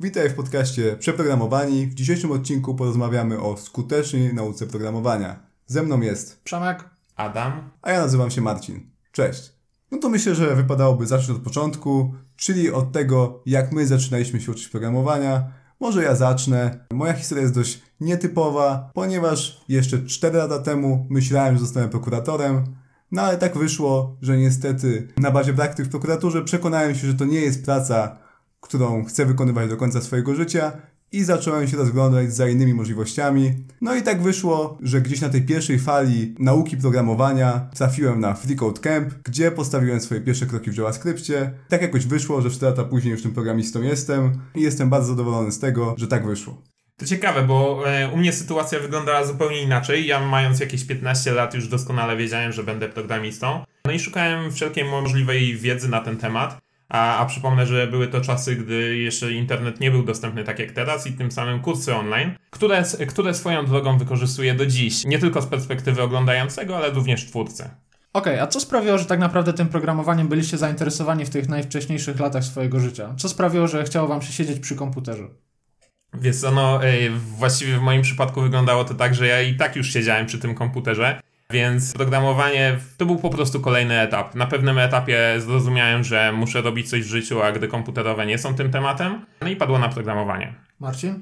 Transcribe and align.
Witaj 0.00 0.30
w 0.30 0.34
podcaście 0.34 0.96
Przeprogramowani. 0.96 1.86
W 1.86 1.94
dzisiejszym 1.94 2.32
odcinku 2.32 2.74
porozmawiamy 2.74 3.40
o 3.40 3.56
skutecznej 3.56 4.34
nauce 4.34 4.66
programowania. 4.66 5.42
Ze 5.66 5.82
mną 5.82 6.00
jest 6.00 6.42
Przemek, 6.42 6.84
Adam, 7.16 7.70
a 7.82 7.90
ja 7.90 8.00
nazywam 8.00 8.30
się 8.30 8.40
Marcin. 8.40 8.90
Cześć. 9.12 9.52
No 9.90 9.98
to 9.98 10.08
myślę, 10.08 10.34
że 10.34 10.56
wypadałoby 10.56 11.06
zacząć 11.06 11.30
od 11.30 11.44
początku, 11.44 12.14
czyli 12.36 12.70
od 12.70 12.92
tego, 12.92 13.42
jak 13.46 13.72
my 13.72 13.86
zaczynaliśmy 13.86 14.40
się 14.40 14.52
uczyć 14.52 14.68
programowania. 14.68 15.52
Może 15.80 16.02
ja 16.02 16.14
zacznę. 16.14 16.86
Moja 16.92 17.12
historia 17.12 17.42
jest 17.42 17.54
dość 17.54 17.82
nietypowa, 18.00 18.90
ponieważ 18.94 19.64
jeszcze 19.68 20.04
4 20.04 20.38
lata 20.38 20.58
temu 20.58 21.06
myślałem, 21.10 21.54
że 21.54 21.60
zostanę 21.60 21.88
prokuratorem, 21.88 22.64
no 23.12 23.22
ale 23.22 23.38
tak 23.38 23.58
wyszło, 23.58 24.16
że 24.22 24.36
niestety 24.36 25.08
na 25.16 25.30
bazie 25.30 25.54
praktyk 25.54 25.86
w 25.86 25.90
prokuraturze 25.90 26.44
przekonałem 26.44 26.94
się, 26.94 27.06
że 27.06 27.14
to 27.14 27.24
nie 27.24 27.40
jest 27.40 27.64
praca, 27.64 28.27
którą 28.60 29.04
chcę 29.04 29.26
wykonywać 29.26 29.68
do 29.68 29.76
końca 29.76 30.00
swojego 30.00 30.34
życia 30.34 30.72
i 31.12 31.24
zacząłem 31.24 31.68
się 31.68 31.76
rozglądać 31.76 32.34
za 32.34 32.48
innymi 32.48 32.74
możliwościami. 32.74 33.54
No 33.80 33.94
i 33.94 34.02
tak 34.02 34.22
wyszło, 34.22 34.78
że 34.82 35.00
gdzieś 35.00 35.20
na 35.20 35.28
tej 35.28 35.42
pierwszej 35.42 35.78
fali 35.78 36.34
nauki 36.38 36.76
programowania 36.76 37.68
trafiłem 37.74 38.20
na 38.20 38.34
Free 38.34 38.56
Code 38.56 38.80
Camp, 38.80 39.14
gdzie 39.24 39.50
postawiłem 39.50 40.00
swoje 40.00 40.20
pierwsze 40.20 40.46
kroki 40.46 40.70
w 40.70 40.76
JavaScriptie. 40.76 41.50
Tak 41.68 41.82
jakoś 41.82 42.06
wyszło, 42.06 42.40
że 42.40 42.50
4 42.50 42.70
lata 42.70 42.84
później 42.84 43.12
już 43.12 43.22
tym 43.22 43.32
programistą 43.32 43.82
jestem 43.82 44.32
i 44.54 44.62
jestem 44.62 44.90
bardzo 44.90 45.08
zadowolony 45.08 45.52
z 45.52 45.58
tego, 45.58 45.94
że 45.98 46.08
tak 46.08 46.26
wyszło. 46.26 46.62
To 46.96 47.06
ciekawe, 47.06 47.42
bo 47.42 47.82
e, 47.86 48.08
u 48.08 48.16
mnie 48.16 48.32
sytuacja 48.32 48.80
wyglądała 48.80 49.26
zupełnie 49.26 49.62
inaczej. 49.62 50.06
Ja 50.06 50.20
mając 50.20 50.60
jakieś 50.60 50.84
15 50.84 51.32
lat 51.32 51.54
już 51.54 51.68
doskonale 51.68 52.16
wiedziałem, 52.16 52.52
że 52.52 52.62
będę 52.62 52.88
programistą. 52.88 53.64
No 53.84 53.92
i 53.92 53.98
szukałem 53.98 54.52
wszelkiej 54.52 54.84
możliwej 54.84 55.56
wiedzy 55.56 55.88
na 55.88 56.00
ten 56.00 56.16
temat. 56.16 56.58
A, 56.88 57.18
a 57.18 57.26
przypomnę, 57.26 57.66
że 57.66 57.86
były 57.86 58.08
to 58.08 58.20
czasy, 58.20 58.56
gdy 58.56 58.96
jeszcze 58.96 59.32
internet 59.32 59.80
nie 59.80 59.90
był 59.90 60.02
dostępny 60.02 60.44
tak 60.44 60.58
jak 60.58 60.72
teraz 60.72 61.06
i 61.06 61.12
tym 61.12 61.30
samym 61.30 61.60
kursy 61.60 61.94
online, 61.94 62.30
które, 62.50 62.82
które 63.08 63.34
swoją 63.34 63.66
drogą 63.66 63.98
wykorzystuję 63.98 64.54
do 64.54 64.66
dziś. 64.66 65.04
Nie 65.04 65.18
tylko 65.18 65.42
z 65.42 65.46
perspektywy 65.46 66.02
oglądającego, 66.02 66.76
ale 66.76 66.90
również 66.90 67.26
twórcy. 67.26 67.62
Okej, 68.12 68.32
okay, 68.32 68.42
a 68.42 68.46
co 68.46 68.60
sprawiło, 68.60 68.98
że 68.98 69.04
tak 69.04 69.20
naprawdę 69.20 69.52
tym 69.52 69.68
programowaniem 69.68 70.28
byliście 70.28 70.58
zainteresowani 70.58 71.24
w 71.24 71.30
tych 71.30 71.48
najwcześniejszych 71.48 72.20
latach 72.20 72.44
swojego 72.44 72.80
życia? 72.80 73.14
Co 73.18 73.28
sprawiło, 73.28 73.68
że 73.68 73.84
chciało 73.84 74.08
wam 74.08 74.22
się 74.22 74.32
siedzieć 74.32 74.60
przy 74.60 74.76
komputerze? 74.76 75.28
Wiesz 76.14 76.36
co, 76.36 76.50
no 76.50 76.80
właściwie 77.38 77.78
w 77.78 77.80
moim 77.80 78.02
przypadku 78.02 78.40
wyglądało 78.40 78.84
to 78.84 78.94
tak, 78.94 79.14
że 79.14 79.26
ja 79.26 79.42
i 79.42 79.56
tak 79.56 79.76
już 79.76 79.92
siedziałem 79.92 80.26
przy 80.26 80.38
tym 80.38 80.54
komputerze, 80.54 81.20
więc 81.52 81.92
programowanie 81.92 82.78
to 82.96 83.06
był 83.06 83.16
po 83.16 83.30
prostu 83.30 83.60
kolejny 83.60 84.00
etap. 84.00 84.34
Na 84.34 84.46
pewnym 84.46 84.78
etapie 84.78 85.34
zrozumiałem, 85.38 86.04
że 86.04 86.32
muszę 86.32 86.62
robić 86.62 86.90
coś 86.90 87.02
w 87.02 87.06
życiu, 87.06 87.42
a 87.42 87.52
gdy 87.52 87.68
komputerowe 87.68 88.26
nie 88.26 88.38
są 88.38 88.54
tym 88.54 88.70
tematem, 88.70 89.26
no 89.40 89.48
i 89.48 89.56
padło 89.56 89.78
na 89.78 89.88
programowanie. 89.88 90.54
Marcin? 90.80 91.20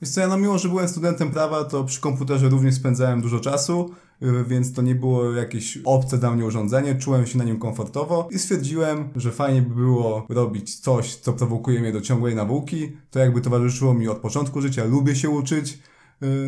Wiesz 0.00 0.10
co, 0.10 0.20
ja 0.20 0.28
no 0.28 0.36
mimo, 0.38 0.58
że 0.58 0.68
byłem 0.68 0.88
studentem 0.88 1.30
prawa, 1.30 1.64
to 1.64 1.84
przy 1.84 2.00
komputerze 2.00 2.48
również 2.48 2.74
spędzałem 2.74 3.20
dużo 3.20 3.40
czasu, 3.40 3.90
y, 4.22 4.44
więc 4.44 4.74
to 4.74 4.82
nie 4.82 4.94
było 4.94 5.32
jakieś 5.32 5.78
obce 5.84 6.18
dla 6.18 6.30
mnie 6.30 6.44
urządzenie, 6.44 6.94
czułem 6.94 7.26
się 7.26 7.38
na 7.38 7.44
nim 7.44 7.58
komfortowo 7.58 8.28
i 8.30 8.38
stwierdziłem, 8.38 9.08
że 9.16 9.32
fajnie 9.32 9.62
by 9.62 9.74
było 9.74 10.26
robić 10.28 10.80
coś, 10.80 11.14
co 11.14 11.32
prowokuje 11.32 11.80
mnie 11.80 11.92
do 11.92 12.00
ciągłej 12.00 12.34
nauki. 12.34 12.92
To 13.10 13.18
jakby 13.18 13.40
towarzyszyło 13.40 13.94
mi 13.94 14.08
od 14.08 14.18
początku 14.18 14.60
życia, 14.60 14.84
lubię 14.84 15.16
się 15.16 15.30
uczyć. 15.30 15.78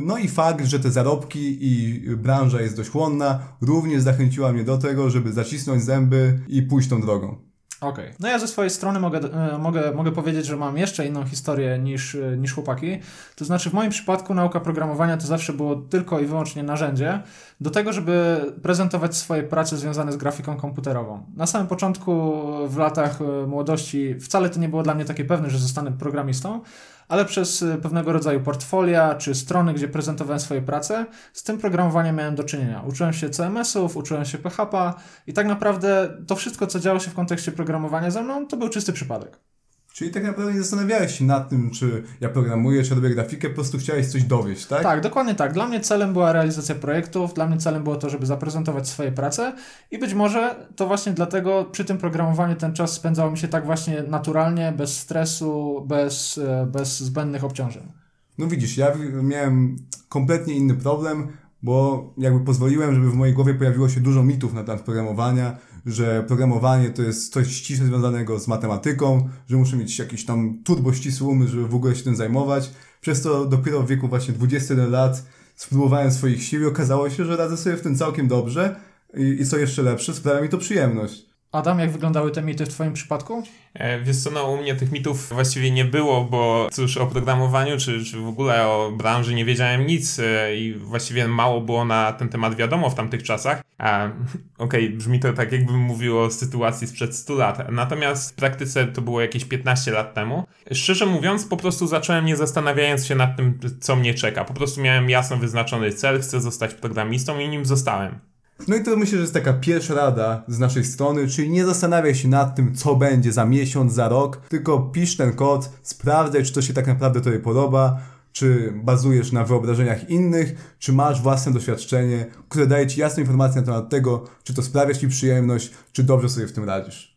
No 0.03 0.19
i 0.19 0.29
fakt, 0.29 0.67
że 0.67 0.81
te 0.81 0.91
zarobki 0.91 1.59
i 1.61 2.01
branża 2.17 2.61
jest 2.61 2.77
dość 2.77 2.91
chłonna, 2.91 3.41
również 3.61 4.03
zachęciła 4.03 4.53
mnie 4.53 4.65
do 4.65 4.79
tego, 4.79 5.11
żeby 5.11 5.33
zacisnąć 5.33 5.83
zęby 5.83 6.39
i 6.49 6.63
pójść 6.63 6.89
tą 6.89 7.01
drogą. 7.01 7.37
Okej. 7.81 8.05
Okay. 8.05 8.17
No 8.21 8.29
ja 8.29 8.39
ze 8.39 8.49
swojej 8.49 8.71
strony 8.71 9.01
mogę, 9.01 9.19
e, 9.19 9.59
mogę, 9.59 9.93
mogę 9.93 10.13
powiedzieć, 10.13 10.47
że 10.47 10.57
mam 10.57 10.79
jeszcze 10.79 11.07
inną 11.07 11.25
historię 11.25 11.79
niż, 11.79 12.15
e, 12.15 12.37
niż 12.37 12.55
chłopaki. 12.55 12.99
To 13.37 13.45
znaczy 13.45 13.71
w 13.71 13.73
moim 13.73 13.91
przypadku 13.91 14.35
nauka 14.35 14.61
programowania 14.61 15.17
to 15.17 15.27
zawsze 15.27 15.53
było 15.53 15.77
tylko 15.77 16.21
i 16.21 16.27
wyłącznie 16.27 16.63
narzędzie 16.63 17.23
do 17.61 17.71
tego, 17.71 17.93
żeby 17.93 18.41
prezentować 18.63 19.17
swoje 19.17 19.43
prace 19.43 19.77
związane 19.77 20.13
z 20.13 20.17
grafiką 20.17 20.57
komputerową. 20.57 21.27
Na 21.37 21.47
samym 21.47 21.67
początku 21.67 22.33
w 22.69 22.77
latach 22.77 23.21
e, 23.21 23.47
młodości 23.47 24.15
wcale 24.21 24.51
to 24.51 24.61
nie 24.61 24.69
było 24.69 24.83
dla 24.83 24.95
mnie 24.95 25.05
takie 25.05 25.25
pewne, 25.25 25.51
że 25.51 25.59
zostanę 25.59 25.93
programistą, 25.93 26.61
ale 27.09 27.25
przez 27.25 27.63
y, 27.63 27.79
pewnego 27.83 28.13
rodzaju 28.13 28.41
portfolia 28.41 29.15
czy 29.15 29.35
strony, 29.35 29.75
gdzie 29.75 29.89
prezentowałem 29.89 30.41
swoje 30.41 30.63
prace, 30.63 31.07
z 31.33 31.43
tym 31.43 31.59
programowaniem 31.59 32.17
miałem 32.17 32.35
do 32.35 32.45
czynienia. 32.45 32.83
Uczyłem 32.89 33.13
się 33.13 33.31
CMS-ów, 33.31 33.97
uczyłem 33.97 34.25
się 34.25 34.39
PHP 34.39 34.93
i 35.27 35.33
tak 35.33 35.47
naprawdę 35.47 36.17
to 36.27 36.37
wszystko, 36.37 36.67
co 36.67 36.81
działo 36.81 37.01
się 37.01 37.11
w 37.11 37.15
kontekście 37.15 37.53
programowania 37.53 38.11
ze 38.11 38.23
mną, 38.23 38.47
to 38.47 38.57
był 38.57 38.69
czysty 38.69 38.93
przypadek. 38.93 39.54
Czyli 39.95 40.11
tak 40.11 40.25
naprawdę 40.25 40.53
nie 40.53 40.59
zastanawiałeś 40.59 41.19
się 41.19 41.25
nad 41.25 41.49
tym, 41.49 41.71
czy 41.71 42.03
ja 42.21 42.29
programuję, 42.29 42.83
czy 42.83 42.95
robię 42.95 43.11
grafikę, 43.11 43.49
po 43.49 43.55
prostu 43.55 43.79
chciałeś 43.79 44.07
coś 44.07 44.23
dowieść, 44.23 44.67
tak? 44.67 44.83
Tak, 44.83 45.01
dokładnie 45.01 45.35
tak. 45.35 45.53
Dla 45.53 45.67
mnie 45.67 45.81
celem 45.81 46.13
była 46.13 46.33
realizacja 46.33 46.75
projektów, 46.75 47.35
dla 47.35 47.47
mnie 47.47 47.59
celem 47.59 47.85
było 47.85 47.97
to, 47.97 48.11
żeby 48.11 48.27
zaprezentować 48.27 48.89
swoje 48.89 49.13
prace 49.13 49.53
i 49.91 49.99
być 49.99 50.15
może 50.15 50.69
to 50.77 50.87
właśnie 50.87 51.13
dlatego 51.13 51.65
przy 51.65 51.85
tym 51.85 51.99
programowaniu 51.99 52.57
ten 52.57 52.73
czas 52.73 52.93
spędzał 52.93 53.31
mi 53.31 53.39
się 53.39 53.49
tak 53.49 53.67
właśnie 53.67 54.03
naturalnie, 54.03 54.73
bez 54.77 54.99
stresu, 54.99 55.85
bez, 55.89 56.39
e, 56.39 56.67
bez 56.67 57.01
zbędnych 57.01 57.45
obciążeń. 57.45 57.93
No 58.39 58.47
widzisz, 58.47 58.77
ja 58.77 58.93
miałem 59.23 59.77
kompletnie 60.09 60.55
inny 60.55 60.75
problem, 60.75 61.29
bo 61.65 62.05
jakby 62.19 62.41
pozwoliłem, 62.41 62.95
żeby 62.95 63.11
w 63.11 63.15
mojej 63.15 63.35
głowie 63.35 63.55
pojawiło 63.55 63.89
się 63.89 64.01
dużo 64.01 64.23
mitów 64.23 64.55
na 64.55 64.65
temat 64.65 64.83
programowania, 64.83 65.57
że 65.87 66.25
programowanie 66.29 66.91
to 66.91 67.03
jest 67.03 67.33
coś 67.33 67.49
ściśle 67.49 67.87
związanego 67.87 68.39
z 68.39 68.49
matematyką, 68.49 69.29
że 69.49 69.57
muszę 69.57 69.77
mieć 69.77 69.99
jakiś 69.99 70.25
tam 70.25 70.59
turbo 70.65 70.93
ścisły 70.93 71.29
umysł, 71.29 71.53
żeby 71.53 71.69
w 71.69 71.75
ogóle 71.75 71.97
się 71.97 72.05
tym 72.05 72.17
zajmować. 72.17 72.71
Przez 73.01 73.23
to 73.23 73.45
dopiero 73.45 73.83
w 73.83 73.89
wieku 73.89 74.09
właśnie 74.09 74.35
21 74.35 74.91
lat 74.91 75.25
spróbowałem 75.57 76.13
swoich 76.13 76.43
sił 76.43 76.63
i 76.63 76.67
okazało 76.67 77.11
się, 77.11 77.25
że 77.25 77.37
radzę 77.37 77.57
sobie 77.57 77.77
w 77.77 77.81
tym 77.81 77.97
całkiem 77.97 78.29
dobrze 78.29 78.77
i, 79.17 79.23
i 79.41 79.47
co 79.47 79.57
jeszcze 79.57 79.83
lepsze, 79.83 80.15
sprawia 80.15 80.41
mi 80.41 80.49
to 80.49 80.59
przyjemność. 80.59 81.34
Adam, 81.55 81.79
jak 81.79 81.91
wyglądały 81.91 82.31
te 82.31 82.43
mity 82.43 82.67
w 82.67 82.69
Twoim 82.69 82.93
przypadku? 82.93 83.43
E, 83.75 84.01
wiesz 84.01 84.17
co, 84.17 84.31
no 84.31 84.51
u 84.51 84.57
mnie 84.57 84.75
tych 84.75 84.93
mitów 84.93 85.29
właściwie 85.29 85.71
nie 85.71 85.85
było, 85.85 86.25
bo 86.25 86.69
cóż, 86.73 86.97
o 86.97 87.07
programowaniu 87.07 87.79
czy, 87.79 88.05
czy 88.05 88.19
w 88.19 88.27
ogóle 88.27 88.67
o 88.67 88.93
branży 88.97 89.35
nie 89.35 89.45
wiedziałem 89.45 89.87
nic 89.87 90.19
e, 90.19 90.57
i 90.57 90.75
właściwie 90.75 91.29
mało 91.29 91.61
było 91.61 91.85
na 91.85 92.13
ten 92.13 92.29
temat 92.29 92.55
wiadomo 92.55 92.91
w 92.91 92.95
tamtych 92.95 93.23
czasach. 93.23 93.63
A 93.79 94.07
okej, 94.59 94.87
okay, 94.87 94.97
brzmi 94.97 95.21
to 95.21 95.33
tak 95.33 95.53
jakbym 95.53 95.77
mówił 95.77 96.19
o 96.19 96.31
sytuacji 96.31 96.87
sprzed 96.87 97.17
100 97.17 97.35
lat, 97.35 97.73
natomiast 97.73 98.33
w 98.33 98.35
praktyce 98.35 98.87
to 98.87 99.03
było 99.03 99.21
jakieś 99.21 99.45
15 99.45 99.91
lat 99.91 100.15
temu. 100.15 100.45
Szczerze 100.73 101.07
mówiąc, 101.07 101.45
po 101.45 101.57
prostu 101.57 101.87
zacząłem 101.87 102.25
nie 102.25 102.37
zastanawiając 102.37 103.07
się 103.07 103.15
nad 103.15 103.37
tym, 103.37 103.59
co 103.81 103.97
mnie 103.97 104.15
czeka. 104.15 104.45
Po 104.45 104.55
prostu 104.55 104.81
miałem 104.81 105.11
jasno 105.11 105.37
wyznaczony 105.37 105.93
cel, 105.93 106.21
chcę 106.21 106.41
zostać 106.41 106.75
programistą 106.75 107.39
i 107.39 107.49
nim 107.49 107.65
zostałem. 107.65 108.34
No 108.69 108.77
i 108.77 108.83
to 108.83 108.97
myślę, 108.97 109.17
że 109.19 109.23
jest 109.23 109.35
taka 109.35 109.53
pierwsza 109.53 109.95
rada 109.95 110.43
z 110.49 110.59
naszej 110.59 110.85
strony, 110.85 111.29
czyli 111.29 111.51
nie 111.51 111.65
zastanawiaj 111.65 112.15
się 112.15 112.29
nad 112.29 112.57
tym, 112.57 112.75
co 112.75 112.97
będzie 112.97 113.33
za 113.33 113.45
miesiąc, 113.45 113.93
za 113.93 114.09
rok, 114.09 114.37
tylko 114.49 114.79
pisz 114.81 115.17
ten 115.17 115.33
kod, 115.33 115.71
sprawdzaj, 115.83 116.45
czy 116.45 116.53
to 116.53 116.63
się 116.63 116.75
tak 116.75 116.87
naprawdę 116.87 117.21
Tobie 117.21 117.39
podoba, 117.39 118.01
czy 118.33 118.73
bazujesz 118.77 119.33
na 119.33 119.45
wyobrażeniach 119.45 120.11
innych, 120.11 120.77
czy 120.79 120.93
masz 120.93 121.23
własne 121.23 121.53
doświadczenie, 121.53 122.27
które 122.49 122.67
daje 122.67 122.87
Ci 122.87 123.01
jasną 123.01 123.21
informację 123.21 123.61
na 123.61 123.67
temat 123.67 123.89
tego, 123.89 124.25
czy 124.45 124.55
to 124.55 124.63
sprawia 124.63 124.95
Ci 124.95 125.09
przyjemność, 125.09 125.71
czy 125.93 126.03
dobrze 126.03 126.29
sobie 126.29 126.47
w 126.47 126.53
tym 126.53 126.65
radzisz. 126.65 127.15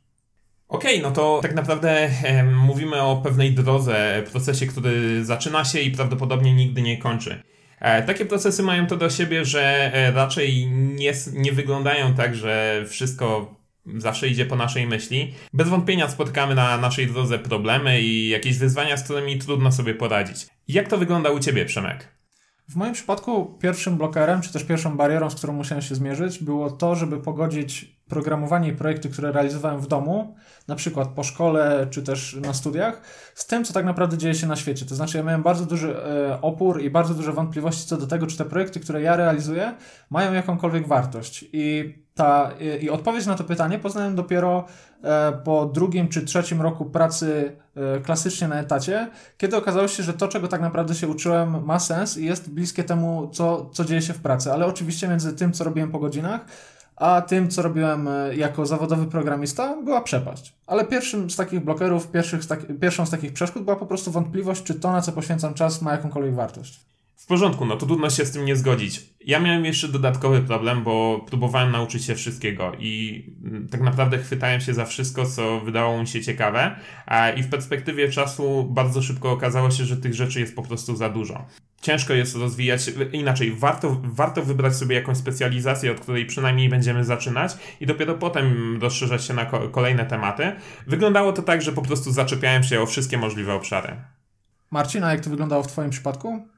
Okej, 0.67 0.99
okay, 0.99 1.09
no 1.09 1.15
to 1.15 1.39
tak 1.41 1.55
naprawdę 1.55 2.09
e, 2.23 2.43
mówimy 2.43 3.01
o 3.01 3.17
pewnej 3.17 3.53
drodze, 3.53 4.23
procesie, 4.31 4.67
który 4.67 5.25
zaczyna 5.25 5.65
się 5.65 5.79
i 5.79 5.91
prawdopodobnie 5.91 6.55
nigdy 6.55 6.81
nie 6.81 6.97
kończy. 6.97 7.43
E, 7.79 8.03
takie 8.03 8.25
procesy 8.25 8.63
mają 8.63 8.87
to 8.87 8.97
do 8.97 9.09
siebie, 9.09 9.45
że 9.45 9.93
e, 9.93 10.11
raczej 10.11 10.67
nie, 10.71 11.13
nie 11.33 11.51
wyglądają 11.51 12.13
tak, 12.13 12.35
że 12.35 12.83
wszystko 12.87 13.55
zawsze 13.95 14.27
idzie 14.27 14.45
po 14.45 14.55
naszej 14.55 14.87
myśli. 14.87 15.33
Bez 15.53 15.69
wątpienia 15.69 16.09
spotykamy 16.09 16.55
na 16.55 16.77
naszej 16.77 17.07
drodze 17.07 17.39
problemy 17.39 18.01
i 18.01 18.29
jakieś 18.29 18.57
wyzwania, 18.57 18.97
z 18.97 19.03
którymi 19.03 19.39
trudno 19.39 19.71
sobie 19.71 19.93
poradzić. 19.93 20.47
Jak 20.67 20.87
to 20.87 20.97
wygląda 20.97 21.29
u 21.29 21.39
Ciebie, 21.39 21.65
Przemek? 21.65 22.17
W 22.69 22.75
moim 22.75 22.93
przypadku 22.93 23.57
pierwszym 23.61 23.97
blokerem, 23.97 24.41
czy 24.41 24.53
też 24.53 24.63
pierwszą 24.63 24.97
barierą, 24.97 25.29
z 25.29 25.35
którą 25.35 25.53
musiałem 25.53 25.81
się 25.81 25.95
zmierzyć, 25.95 26.43
było 26.43 26.71
to, 26.71 26.95
żeby 26.95 27.17
pogodzić 27.17 27.96
programowanie 28.09 28.69
i 28.69 28.73
projekty, 28.73 29.09
które 29.09 29.31
realizowałem 29.31 29.81
w 29.81 29.87
domu, 29.87 30.35
na 30.67 30.75
przykład 30.75 31.07
po 31.07 31.23
szkole 31.23 31.87
czy 31.89 32.03
też 32.03 32.37
na 32.41 32.53
studiach, 32.53 33.01
z 33.35 33.47
tym, 33.47 33.65
co 33.65 33.73
tak 33.73 33.85
naprawdę 33.85 34.17
dzieje 34.17 34.35
się 34.35 34.47
na 34.47 34.55
świecie. 34.55 34.85
To 34.85 34.95
znaczy, 34.95 35.17
ja 35.17 35.23
miałem 35.23 35.43
bardzo 35.43 35.65
duży 35.65 35.95
e, 35.97 36.41
opór 36.41 36.81
i 36.81 36.89
bardzo 36.89 37.13
duże 37.13 37.31
wątpliwości 37.31 37.87
co 37.87 37.97
do 37.97 38.07
tego, 38.07 38.27
czy 38.27 38.37
te 38.37 38.45
projekty, 38.45 38.79
które 38.79 39.01
ja 39.01 39.15
realizuję, 39.15 39.73
mają 40.09 40.33
jakąkolwiek 40.33 40.87
wartość. 40.87 41.45
I, 41.53 41.95
ta, 42.15 42.51
i, 42.59 42.85
i 42.85 42.89
odpowiedź 42.89 43.25
na 43.25 43.35
to 43.35 43.43
pytanie 43.43 43.79
poznałem 43.79 44.15
dopiero 44.15 44.65
e, 45.03 45.31
po 45.43 45.65
drugim 45.65 46.07
czy 46.07 46.21
trzecim 46.21 46.61
roku 46.61 46.85
pracy 46.85 47.55
e, 47.75 47.99
klasycznie 47.99 48.47
na 48.47 48.59
etacie, 48.59 49.09
kiedy 49.37 49.57
okazało 49.57 49.87
się, 49.87 50.03
że 50.03 50.13
to, 50.13 50.27
czego 50.27 50.47
tak 50.47 50.61
naprawdę 50.61 50.95
się 50.95 51.07
uczyłem, 51.07 51.65
ma 51.65 51.79
sens 51.79 52.17
i 52.17 52.25
jest 52.25 52.49
bliskie 52.49 52.83
temu, 52.83 53.29
co, 53.33 53.69
co 53.73 53.85
dzieje 53.85 54.01
się 54.01 54.13
w 54.13 54.21
pracy. 54.21 54.51
Ale 54.51 54.65
oczywiście 54.65 55.07
między 55.07 55.33
tym, 55.33 55.53
co 55.53 55.63
robiłem 55.63 55.91
po 55.91 55.99
godzinach, 55.99 56.45
a 56.97 57.21
tym, 57.21 57.49
co 57.49 57.61
robiłem 57.61 58.07
e, 58.07 58.35
jako 58.35 58.65
zawodowy 58.65 59.05
programista, 59.05 59.81
była 59.83 60.01
przepaść. 60.01 60.55
Ale 60.67 60.85
pierwszym 60.85 61.29
z 61.29 61.35
takich 61.35 61.63
blokerów, 61.63 62.07
z 62.41 62.47
tak, 62.47 62.59
pierwszą 62.81 63.05
z 63.05 63.09
takich 63.09 63.33
przeszkód 63.33 63.63
była 63.63 63.75
po 63.75 63.85
prostu 63.85 64.11
wątpliwość, 64.11 64.63
czy 64.63 64.75
to, 64.75 64.91
na 64.91 65.01
co 65.01 65.11
poświęcam 65.11 65.53
czas, 65.53 65.81
ma 65.81 65.91
jakąkolwiek 65.91 66.35
wartość. 66.35 66.85
W 67.27 67.29
porządku, 67.29 67.65
no 67.65 67.77
to 67.77 67.85
trudno 67.85 68.09
się 68.09 68.25
z 68.25 68.31
tym 68.31 68.45
nie 68.45 68.55
zgodzić. 68.55 69.01
Ja 69.25 69.39
miałem 69.39 69.65
jeszcze 69.65 69.87
dodatkowy 69.87 70.41
problem, 70.41 70.83
bo 70.83 71.25
próbowałem 71.27 71.71
nauczyć 71.71 72.05
się 72.05 72.15
wszystkiego 72.15 72.71
i 72.79 73.23
mm, 73.43 73.67
tak 73.69 73.81
naprawdę 73.81 74.17
chwytałem 74.17 74.61
się 74.61 74.73
za 74.73 74.85
wszystko, 74.85 75.25
co 75.25 75.59
wydało 75.59 76.01
mi 76.01 76.07
się 76.07 76.21
ciekawe, 76.21 76.75
i 77.37 77.43
w 77.43 77.49
perspektywie 77.49 78.09
czasu 78.09 78.67
bardzo 78.69 79.01
szybko 79.01 79.31
okazało 79.31 79.71
się, 79.71 79.85
że 79.85 79.97
tych 79.97 80.13
rzeczy 80.13 80.39
jest 80.39 80.55
po 80.55 80.63
prostu 80.63 80.95
za 80.95 81.09
dużo. 81.09 81.45
Ciężko 81.81 82.13
jest 82.13 82.35
rozwijać, 82.35 82.91
inaczej, 83.11 83.51
warto, 83.51 84.01
warto 84.03 84.43
wybrać 84.43 84.75
sobie 84.75 84.95
jakąś 84.95 85.17
specjalizację, 85.17 85.91
od 85.91 85.99
której 85.99 86.25
przynajmniej 86.25 86.69
będziemy 86.69 87.03
zaczynać 87.03 87.57
i 87.79 87.85
dopiero 87.85 88.13
potem 88.13 88.77
rozszerzać 88.81 89.25
się 89.25 89.33
na 89.33 89.45
kolejne 89.45 90.05
tematy. 90.05 90.51
Wyglądało 90.87 91.33
to 91.33 91.41
tak, 91.41 91.61
że 91.61 91.71
po 91.71 91.81
prostu 91.81 92.11
zaczepiałem 92.11 92.63
się 92.63 92.81
o 92.81 92.85
wszystkie 92.85 93.17
możliwe 93.17 93.53
obszary. 93.53 93.95
Marcin, 94.71 95.03
a 95.03 95.11
jak 95.11 95.21
to 95.21 95.29
wyglądało 95.29 95.63
w 95.63 95.67
Twoim 95.67 95.89
przypadku? 95.89 96.56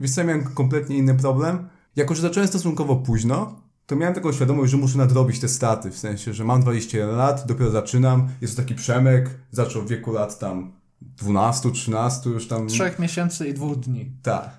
Wiesz 0.00 0.10
co, 0.10 0.20
ja 0.20 0.26
miałem 0.26 0.44
kompletnie 0.44 0.96
inny 0.96 1.14
problem. 1.14 1.68
Jako, 1.96 2.14
że 2.14 2.22
zacząłem 2.22 2.48
stosunkowo 2.48 2.96
późno, 2.96 3.60
to 3.86 3.96
miałem 3.96 4.14
taką 4.14 4.32
świadomość, 4.32 4.72
że 4.72 4.76
muszę 4.76 4.98
nadrobić 4.98 5.40
te 5.40 5.48
straty, 5.48 5.90
w 5.90 5.98
sensie, 5.98 6.34
że 6.34 6.44
mam 6.44 6.62
21 6.62 7.16
lat, 7.16 7.44
dopiero 7.46 7.70
zaczynam, 7.70 8.28
jest 8.40 8.56
to 8.56 8.62
taki 8.62 8.74
Przemek, 8.74 9.30
zaczął 9.50 9.82
w 9.82 9.88
wieku 9.88 10.12
lat 10.12 10.38
tam 10.38 10.72
12, 11.02 11.70
13, 11.70 12.30
już 12.30 12.48
tam... 12.48 12.66
Trzech 12.66 12.98
miesięcy 12.98 13.48
i 13.48 13.54
dwóch 13.54 13.76
dni. 13.76 14.12
Tak. 14.22 14.50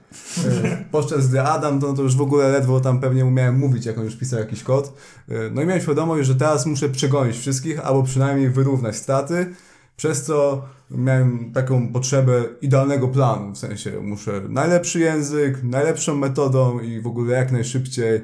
E, 0.45 0.85
podczas 0.91 1.27
gdy 1.27 1.41
Adam, 1.41 1.79
to, 1.79 1.93
to 1.93 2.01
już 2.01 2.15
w 2.15 2.21
ogóle 2.21 2.49
ledwo 2.49 2.79
tam 2.79 2.99
pewnie 2.99 3.25
umiałem 3.25 3.59
mówić, 3.59 3.85
jak 3.85 3.97
on 3.97 4.05
już 4.05 4.15
pisał 4.15 4.39
jakiś 4.39 4.63
kod. 4.63 4.93
E, 5.29 5.33
no 5.51 5.61
i 5.61 5.65
miałem 5.65 5.81
świadomość, 5.81 6.27
że 6.27 6.35
teraz 6.35 6.65
muszę 6.65 6.89
przegonić 6.89 7.37
wszystkich, 7.37 7.79
albo 7.79 8.03
przynajmniej 8.03 8.49
wyrównać 8.49 8.95
straty, 8.95 9.53
przez 9.99 10.23
co 10.23 10.65
miałem 10.91 11.51
taką 11.53 11.93
potrzebę 11.93 12.43
idealnego 12.61 13.07
planu, 13.07 13.51
w 13.53 13.57
sensie 13.57 13.91
muszę 14.01 14.41
najlepszy 14.49 14.99
język, 14.99 15.63
najlepszą 15.63 16.15
metodą 16.15 16.79
i 16.79 17.01
w 17.01 17.07
ogóle 17.07 17.35
jak 17.35 17.51
najszybciej, 17.51 18.15
e, 18.15 18.21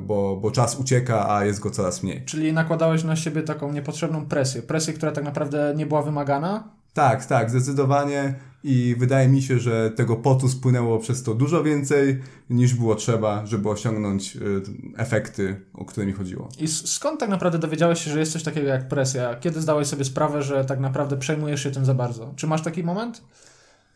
bo, 0.00 0.36
bo 0.36 0.50
czas 0.50 0.76
ucieka, 0.80 1.30
a 1.30 1.44
jest 1.44 1.60
go 1.60 1.70
coraz 1.70 2.02
mniej. 2.02 2.24
Czyli 2.24 2.52
nakładałeś 2.52 3.04
na 3.04 3.16
siebie 3.16 3.42
taką 3.42 3.72
niepotrzebną 3.72 4.26
presję, 4.26 4.62
presję, 4.62 4.94
która 4.94 5.12
tak 5.12 5.24
naprawdę 5.24 5.74
nie 5.76 5.86
była 5.86 6.02
wymagana? 6.02 6.68
Tak, 6.94 7.26
tak, 7.26 7.50
zdecydowanie 7.50 8.34
i 8.64 8.96
wydaje 8.98 9.28
mi 9.28 9.42
się, 9.42 9.58
że 9.58 9.90
tego 9.90 10.16
potu 10.16 10.48
spłynęło 10.48 10.98
przez 10.98 11.22
to 11.22 11.34
dużo 11.34 11.62
więcej 11.62 12.20
niż 12.50 12.74
było 12.74 12.94
trzeba, 12.94 13.46
żeby 13.46 13.68
osiągnąć 13.68 14.36
y, 14.36 14.40
efekty, 14.96 15.60
o 15.74 15.84
które 15.84 16.06
mi 16.06 16.12
chodziło. 16.12 16.48
I 16.58 16.68
skąd 16.68 17.20
tak 17.20 17.28
naprawdę 17.28 17.58
dowiedziałeś 17.58 18.04
się, 18.04 18.10
że 18.10 18.20
jest 18.20 18.32
coś 18.32 18.42
takiego 18.42 18.68
jak 18.68 18.88
presja? 18.88 19.34
Kiedy 19.34 19.60
zdałeś 19.60 19.86
sobie 19.86 20.04
sprawę, 20.04 20.42
że 20.42 20.64
tak 20.64 20.80
naprawdę 20.80 21.16
przejmujesz 21.16 21.62
się 21.62 21.70
tym 21.70 21.84
za 21.84 21.94
bardzo? 21.94 22.32
Czy 22.36 22.46
masz 22.46 22.62
taki 22.62 22.84
moment? 22.84 23.22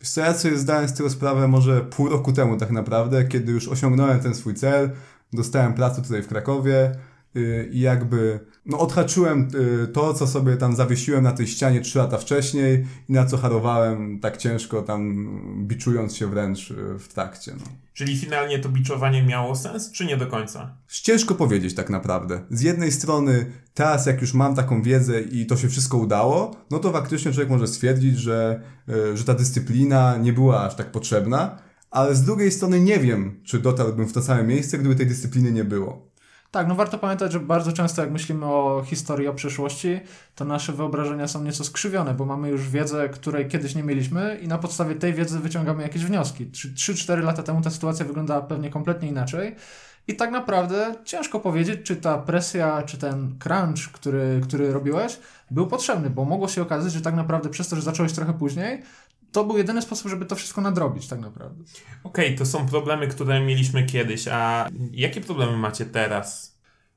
Wiesz 0.00 0.10
co, 0.10 0.20
ja 0.20 0.34
sobie 0.34 0.58
zdałem 0.58 0.88
z 0.88 0.94
tego 0.94 1.10
sprawę 1.10 1.48
może 1.48 1.80
pół 1.80 2.08
roku 2.08 2.32
temu 2.32 2.56
tak 2.56 2.70
naprawdę, 2.70 3.24
kiedy 3.24 3.52
już 3.52 3.68
osiągnąłem 3.68 4.20
ten 4.20 4.34
swój 4.34 4.54
cel, 4.54 4.90
dostałem 5.32 5.74
pracę 5.74 6.02
tutaj 6.02 6.22
w 6.22 6.28
Krakowie, 6.28 6.96
Y, 7.36 7.68
i 7.72 7.80
jakby 7.80 8.40
no, 8.66 8.78
odhaczyłem 8.78 9.48
y, 9.84 9.88
to, 9.88 10.14
co 10.14 10.26
sobie 10.26 10.56
tam 10.56 10.76
zawiesiłem 10.76 11.24
na 11.24 11.32
tej 11.32 11.46
ścianie 11.46 11.80
trzy 11.80 11.98
lata 11.98 12.18
wcześniej 12.18 12.86
i 13.08 13.12
na 13.12 13.26
co 13.26 13.36
harowałem 13.36 14.20
tak 14.20 14.36
ciężko, 14.36 14.82
tam 14.82 15.28
biczując 15.66 16.16
się 16.16 16.26
wręcz 16.26 16.70
y, 16.70 16.98
w 16.98 17.08
trakcie. 17.08 17.52
No. 17.58 17.64
Czyli 17.94 18.18
finalnie 18.18 18.58
to 18.58 18.68
biczowanie 18.68 19.22
miało 19.22 19.54
sens, 19.54 19.92
czy 19.92 20.04
nie 20.04 20.16
do 20.16 20.26
końca? 20.26 20.76
Ciężko 20.88 21.34
powiedzieć 21.34 21.74
tak 21.74 21.90
naprawdę. 21.90 22.40
Z 22.50 22.62
jednej 22.62 22.92
strony, 22.92 23.52
teraz 23.74 24.06
jak 24.06 24.20
już 24.20 24.34
mam 24.34 24.54
taką 24.54 24.82
wiedzę 24.82 25.20
i 25.20 25.46
to 25.46 25.56
się 25.56 25.68
wszystko 25.68 25.96
udało, 25.96 26.56
no 26.70 26.78
to 26.78 26.92
faktycznie 26.92 27.32
człowiek 27.32 27.50
może 27.50 27.66
stwierdzić, 27.66 28.18
że, 28.18 28.62
że 29.14 29.24
ta 29.24 29.34
dyscyplina 29.34 30.16
nie 30.16 30.32
była 30.32 30.64
aż 30.64 30.74
tak 30.74 30.92
potrzebna, 30.92 31.58
ale 31.90 32.14
z 32.14 32.22
drugiej 32.22 32.52
strony 32.52 32.80
nie 32.80 32.98
wiem, 32.98 33.40
czy 33.44 33.58
dotarłbym 33.58 34.06
w 34.06 34.12
to 34.12 34.22
same 34.22 34.44
miejsce, 34.44 34.78
gdyby 34.78 34.94
tej 34.94 35.06
dyscypliny 35.06 35.52
nie 35.52 35.64
było. 35.64 36.05
Tak, 36.56 36.68
no 36.68 36.74
warto 36.74 36.98
pamiętać, 36.98 37.32
że 37.32 37.40
bardzo 37.40 37.72
często 37.72 38.02
jak 38.02 38.10
myślimy 38.10 38.46
o 38.46 38.82
historii, 38.86 39.28
o 39.28 39.34
przeszłości, 39.34 40.00
to 40.34 40.44
nasze 40.44 40.72
wyobrażenia 40.72 41.28
są 41.28 41.44
nieco 41.44 41.64
skrzywione, 41.64 42.14
bo 42.14 42.24
mamy 42.24 42.48
już 42.48 42.70
wiedzę, 42.70 43.08
której 43.08 43.48
kiedyś 43.48 43.74
nie 43.74 43.82
mieliśmy 43.82 44.38
i 44.42 44.48
na 44.48 44.58
podstawie 44.58 44.94
tej 44.94 45.14
wiedzy 45.14 45.40
wyciągamy 45.40 45.82
jakieś 45.82 46.04
wnioski. 46.04 46.46
3-4 46.46 47.22
lata 47.22 47.42
temu 47.42 47.62
ta 47.62 47.70
sytuacja 47.70 48.04
wyglądała 48.04 48.40
pewnie 48.40 48.70
kompletnie 48.70 49.08
inaczej. 49.08 49.56
I 50.08 50.16
tak 50.16 50.30
naprawdę 50.30 50.94
ciężko 51.04 51.40
powiedzieć, 51.40 51.80
czy 51.84 51.96
ta 51.96 52.18
presja, 52.18 52.82
czy 52.82 52.98
ten 52.98 53.38
crunch, 53.38 53.92
który, 53.92 54.40
który 54.44 54.72
robiłeś, 54.72 55.18
był 55.50 55.66
potrzebny, 55.66 56.10
bo 56.10 56.24
mogło 56.24 56.48
się 56.48 56.62
okazać, 56.62 56.92
że 56.92 57.00
tak 57.00 57.14
naprawdę 57.14 57.48
przez 57.48 57.68
to, 57.68 57.76
że 57.76 57.82
zacząłeś 57.82 58.12
trochę 58.12 58.32
później, 58.32 58.82
to 59.36 59.44
był 59.44 59.58
jedyny 59.58 59.82
sposób, 59.82 60.10
żeby 60.10 60.26
to 60.26 60.36
wszystko 60.36 60.60
nadrobić, 60.60 61.08
tak 61.08 61.20
naprawdę. 61.20 61.64
Okej, 62.04 62.26
okay, 62.26 62.38
to 62.38 62.46
są 62.46 62.66
problemy, 62.66 63.08
które 63.08 63.40
mieliśmy 63.40 63.84
kiedyś, 63.84 64.28
a 64.28 64.68
jakie 64.92 65.20
problemy 65.20 65.56
macie 65.56 65.84
teraz? 65.84 66.56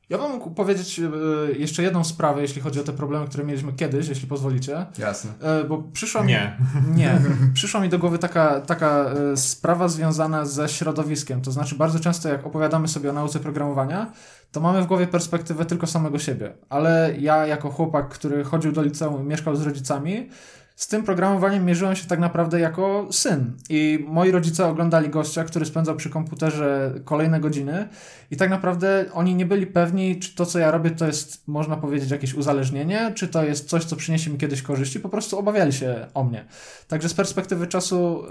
Ja 0.09 0.17
bym 0.17 0.31
mógł 0.31 0.51
powiedzieć 0.51 0.99
e, 0.99 1.03
jeszcze 1.51 1.83
jedną 1.83 2.03
sprawę, 2.03 2.41
jeśli 2.41 2.61
chodzi 2.61 2.79
o 2.79 2.83
te 2.83 2.93
problemy, 2.93 3.27
które 3.27 3.43
mieliśmy 3.43 3.73
kiedyś, 3.73 4.07
jeśli 4.07 4.27
pozwolicie. 4.27 4.85
Jasne. 4.97 5.31
E, 5.41 5.63
bo 5.63 5.83
przyszła 5.93 6.21
mi... 6.21 6.27
Nie. 6.27 6.57
Nie. 6.95 7.21
Przyszła 7.53 7.79
mi 7.79 7.89
do 7.89 7.99
głowy 7.99 8.19
taka, 8.19 8.61
taka 8.61 9.05
e, 9.33 9.37
sprawa 9.37 9.87
związana 9.87 10.45
ze 10.45 10.69
środowiskiem. 10.69 11.41
To 11.41 11.51
znaczy 11.51 11.75
bardzo 11.75 11.99
często 11.99 12.29
jak 12.29 12.45
opowiadamy 12.45 12.87
sobie 12.87 13.09
o 13.09 13.13
nauce 13.13 13.39
programowania, 13.39 14.11
to 14.51 14.59
mamy 14.59 14.81
w 14.81 14.85
głowie 14.85 15.07
perspektywę 15.07 15.65
tylko 15.65 15.87
samego 15.87 16.19
siebie. 16.19 16.53
Ale 16.69 17.15
ja 17.19 17.47
jako 17.47 17.69
chłopak, 17.69 18.09
który 18.09 18.43
chodził 18.43 18.71
do 18.71 18.81
liceum 18.81 19.21
i 19.21 19.25
mieszkał 19.25 19.55
z 19.55 19.61
rodzicami, 19.61 20.29
z 20.79 20.87
tym 20.87 21.03
programowaniem 21.03 21.65
mierzyłem 21.65 21.95
się 21.95 22.07
tak 22.07 22.19
naprawdę 22.19 22.59
jako 22.59 23.07
syn. 23.11 23.57
I 23.69 24.05
moi 24.07 24.31
rodzice 24.31 24.67
oglądali 24.67 25.09
gościa, 25.09 25.43
który 25.43 25.65
spędzał 25.65 25.95
przy 25.95 26.09
komputerze 26.09 26.93
kolejne 27.05 27.39
godziny, 27.39 27.89
i 28.31 28.37
tak 28.37 28.49
naprawdę 28.49 29.05
oni 29.13 29.35
nie 29.35 29.45
byli 29.45 29.67
pewni, 29.67 30.19
czy 30.19 30.35
to, 30.35 30.45
co 30.45 30.59
ja 30.59 30.71
robię, 30.71 30.91
to 30.91 31.05
jest, 31.07 31.47
można 31.47 31.77
powiedzieć, 31.77 32.11
jakieś 32.11 32.33
uzależnienie, 32.33 33.11
czy 33.15 33.27
to 33.27 33.43
jest 33.43 33.69
coś, 33.69 33.85
co 33.85 33.95
przyniesie 33.95 34.31
mi 34.31 34.37
kiedyś 34.37 34.61
korzyści. 34.61 34.99
Po 34.99 35.09
prostu 35.09 35.39
obawiali 35.39 35.73
się 35.73 36.07
o 36.13 36.23
mnie. 36.23 36.45
Także 36.87 37.09
z 37.09 37.13
perspektywy 37.13 37.67
czasu, 37.67 38.23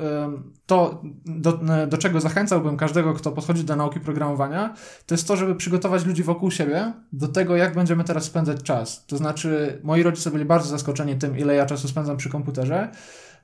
to, 0.67 1.03
do, 1.27 1.61
do 1.89 1.99
czego 1.99 2.21
zachęcałbym 2.21 2.77
każdego, 2.77 3.15
kto 3.15 3.33
podchodzi 3.33 3.65
do 3.65 3.77
nauki 3.77 4.01
programowania, 4.01 4.75
to 5.07 5.15
jest 5.15 5.29
to, 5.29 5.37
żeby 5.37 5.55
przygotować 5.55 6.07
ludzi 6.07 6.23
wokół 6.23 6.51
siebie 6.51 6.93
do 7.13 7.29
tego, 7.29 7.57
jak 7.57 7.75
będziemy 7.75 8.05
teraz 8.05 8.25
spędzać 8.25 8.63
czas. 8.63 9.07
To 9.07 9.17
znaczy, 9.17 9.81
moi 9.83 10.03
rodzice 10.03 10.31
byli 10.31 10.45
bardzo 10.45 10.69
zaskoczeni 10.69 11.17
tym, 11.17 11.39
ile 11.39 11.55
ja 11.55 11.67
czasu 11.67 11.89
spędzam 11.89 12.17
przy 12.17 12.29
komputerze 12.29 12.38
komputerze. 12.39 12.89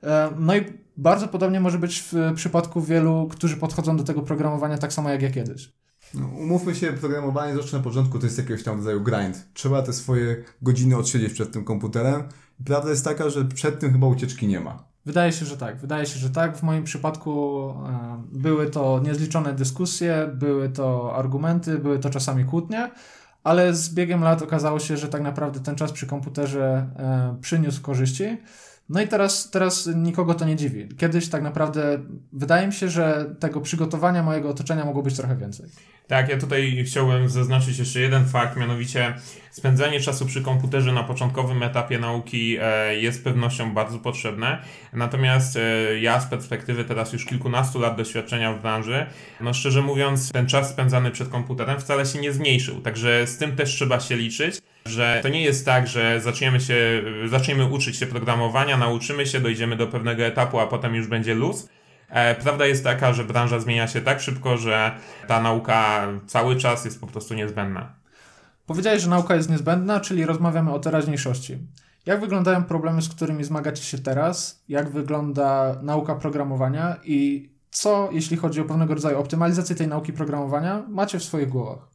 E, 0.03 0.31
no 0.39 0.55
i 0.55 0.61
bardzo 0.97 1.27
podobnie 1.27 1.59
może 1.59 1.79
być 1.79 2.03
w 2.11 2.13
przypadku 2.35 2.81
wielu, 2.81 3.27
którzy 3.31 3.57
podchodzą 3.57 3.97
do 3.97 4.03
tego 4.03 4.21
programowania 4.21 4.77
tak 4.77 4.93
samo 4.93 5.09
jak 5.09 5.21
ja 5.21 5.31
kiedyś. 5.31 5.71
No, 6.13 6.27
umówmy 6.27 6.75
się, 6.75 6.93
programowanie 6.93 7.55
zawsze 7.55 7.77
na 7.77 7.83
początku 7.83 8.19
to 8.19 8.25
jest 8.25 8.37
jakiegoś 8.37 8.63
tam 8.63 8.77
rodzaju 8.77 9.01
grind. 9.01 9.47
Trzeba 9.53 9.81
te 9.81 9.93
swoje 9.93 10.43
godziny 10.61 10.97
odsiedzieć 10.97 11.33
przed 11.33 11.51
tym 11.51 11.63
komputerem. 11.63 12.23
I 12.59 12.63
prawda 12.63 12.89
jest 12.89 13.05
taka, 13.05 13.29
że 13.29 13.45
przed 13.45 13.79
tym 13.79 13.91
chyba 13.91 14.07
ucieczki 14.07 14.47
nie 14.47 14.59
ma. 14.59 14.83
Wydaje 15.05 15.31
się, 15.31 15.45
że 15.45 15.57
tak. 15.57 15.77
Wydaje 15.77 16.05
się, 16.05 16.19
że 16.19 16.29
tak. 16.29 16.57
W 16.57 16.63
moim 16.63 16.83
przypadku 16.83 17.69
e, 17.69 18.23
były 18.31 18.69
to 18.69 19.01
niezliczone 19.03 19.53
dyskusje, 19.53 20.31
były 20.33 20.69
to 20.69 21.15
argumenty, 21.15 21.79
były 21.79 21.99
to 21.99 22.09
czasami 22.09 22.45
kłótnie, 22.45 22.91
ale 23.43 23.73
z 23.73 23.93
biegiem 23.93 24.21
lat 24.23 24.41
okazało 24.41 24.79
się, 24.79 24.97
że 24.97 25.07
tak 25.07 25.21
naprawdę 25.21 25.59
ten 25.59 25.75
czas 25.75 25.91
przy 25.91 26.07
komputerze 26.07 26.89
e, 26.97 27.37
przyniósł 27.41 27.81
korzyści. 27.81 28.37
No 28.89 29.01
i 29.01 29.07
teraz, 29.07 29.51
teraz 29.51 29.89
nikogo 29.95 30.33
to 30.33 30.45
nie 30.45 30.55
dziwi. 30.55 30.87
Kiedyś 30.97 31.29
tak 31.29 31.43
naprawdę 31.43 31.99
wydaje 32.33 32.67
mi 32.67 32.73
się, 32.73 32.89
że 32.89 33.35
tego 33.39 33.61
przygotowania 33.61 34.23
mojego 34.23 34.49
otoczenia 34.49 34.85
mogło 34.85 35.03
być 35.03 35.15
trochę 35.15 35.35
więcej. 35.35 35.69
Tak, 36.07 36.29
ja 36.29 36.37
tutaj 36.37 36.83
chciałbym 36.87 37.29
zaznaczyć 37.29 37.79
jeszcze 37.79 37.99
jeden 37.99 38.25
fakt, 38.25 38.57
mianowicie 38.57 39.13
spędzanie 39.51 39.99
czasu 39.99 40.25
przy 40.25 40.41
komputerze 40.41 40.91
na 40.91 41.03
początkowym 41.03 41.63
etapie 41.63 41.99
nauki 41.99 42.57
e, 42.61 42.95
jest 42.95 43.23
pewnością 43.23 43.73
bardzo 43.73 43.99
potrzebne. 43.99 44.61
Natomiast 44.93 45.57
e, 45.57 45.99
ja 45.99 46.19
z 46.19 46.25
perspektywy 46.25 46.85
teraz 46.85 47.13
już 47.13 47.25
kilkunastu 47.25 47.79
lat 47.79 47.97
doświadczenia 47.97 48.53
w 48.53 48.61
branży, 48.61 49.05
no 49.41 49.53
szczerze 49.53 49.81
mówiąc, 49.81 50.31
ten 50.31 50.47
czas 50.47 50.69
spędzany 50.69 51.11
przed 51.11 51.29
komputerem 51.29 51.79
wcale 51.79 52.05
się 52.05 52.19
nie 52.19 52.33
zmniejszył. 52.33 52.81
Także 52.81 53.27
z 53.27 53.37
tym 53.37 53.55
też 53.55 53.69
trzeba 53.69 53.99
się 53.99 54.15
liczyć 54.15 54.61
że 54.85 55.19
to 55.23 55.29
nie 55.29 55.41
jest 55.41 55.65
tak, 55.65 55.87
że 55.87 56.21
zaczniemy 56.21 56.59
się, 56.59 57.03
zaczniemy 57.25 57.65
uczyć 57.65 57.97
się 57.97 58.05
programowania, 58.05 58.77
nauczymy 58.77 59.25
się, 59.25 59.39
dojdziemy 59.39 59.75
do 59.75 59.87
pewnego 59.87 60.23
etapu, 60.23 60.59
a 60.59 60.67
potem 60.67 60.95
już 60.95 61.07
będzie 61.07 61.33
luz. 61.33 61.69
E, 62.09 62.35
prawda 62.35 62.65
jest 62.65 62.83
taka, 62.83 63.13
że 63.13 63.23
branża 63.23 63.59
zmienia 63.59 63.87
się 63.87 64.01
tak 64.01 64.19
szybko, 64.21 64.57
że 64.57 64.91
ta 65.27 65.41
nauka 65.41 66.07
cały 66.27 66.55
czas 66.55 66.85
jest 66.85 67.01
po 67.01 67.07
prostu 67.07 67.33
niezbędna. 67.33 67.93
Powiedziałeś, 68.65 69.01
że 69.01 69.09
nauka 69.09 69.35
jest 69.35 69.49
niezbędna, 69.49 69.99
czyli 69.99 70.25
rozmawiamy 70.25 70.73
o 70.73 70.79
teraźniejszości. 70.79 71.57
Jak 72.05 72.21
wyglądają 72.21 72.63
problemy, 72.63 73.01
z 73.01 73.09
którymi 73.09 73.43
zmagacie 73.43 73.83
się 73.83 73.97
teraz? 73.97 74.63
Jak 74.69 74.89
wygląda 74.89 75.75
nauka 75.81 76.15
programowania 76.15 76.95
i 77.03 77.49
co, 77.71 78.09
jeśli 78.11 78.37
chodzi 78.37 78.61
o 78.61 78.65
pewnego 78.65 78.93
rodzaju 78.93 79.19
optymalizację 79.19 79.75
tej 79.75 79.87
nauki 79.87 80.13
programowania, 80.13 80.83
macie 80.89 81.19
w 81.19 81.23
swoich 81.23 81.49
głowach? 81.49 81.94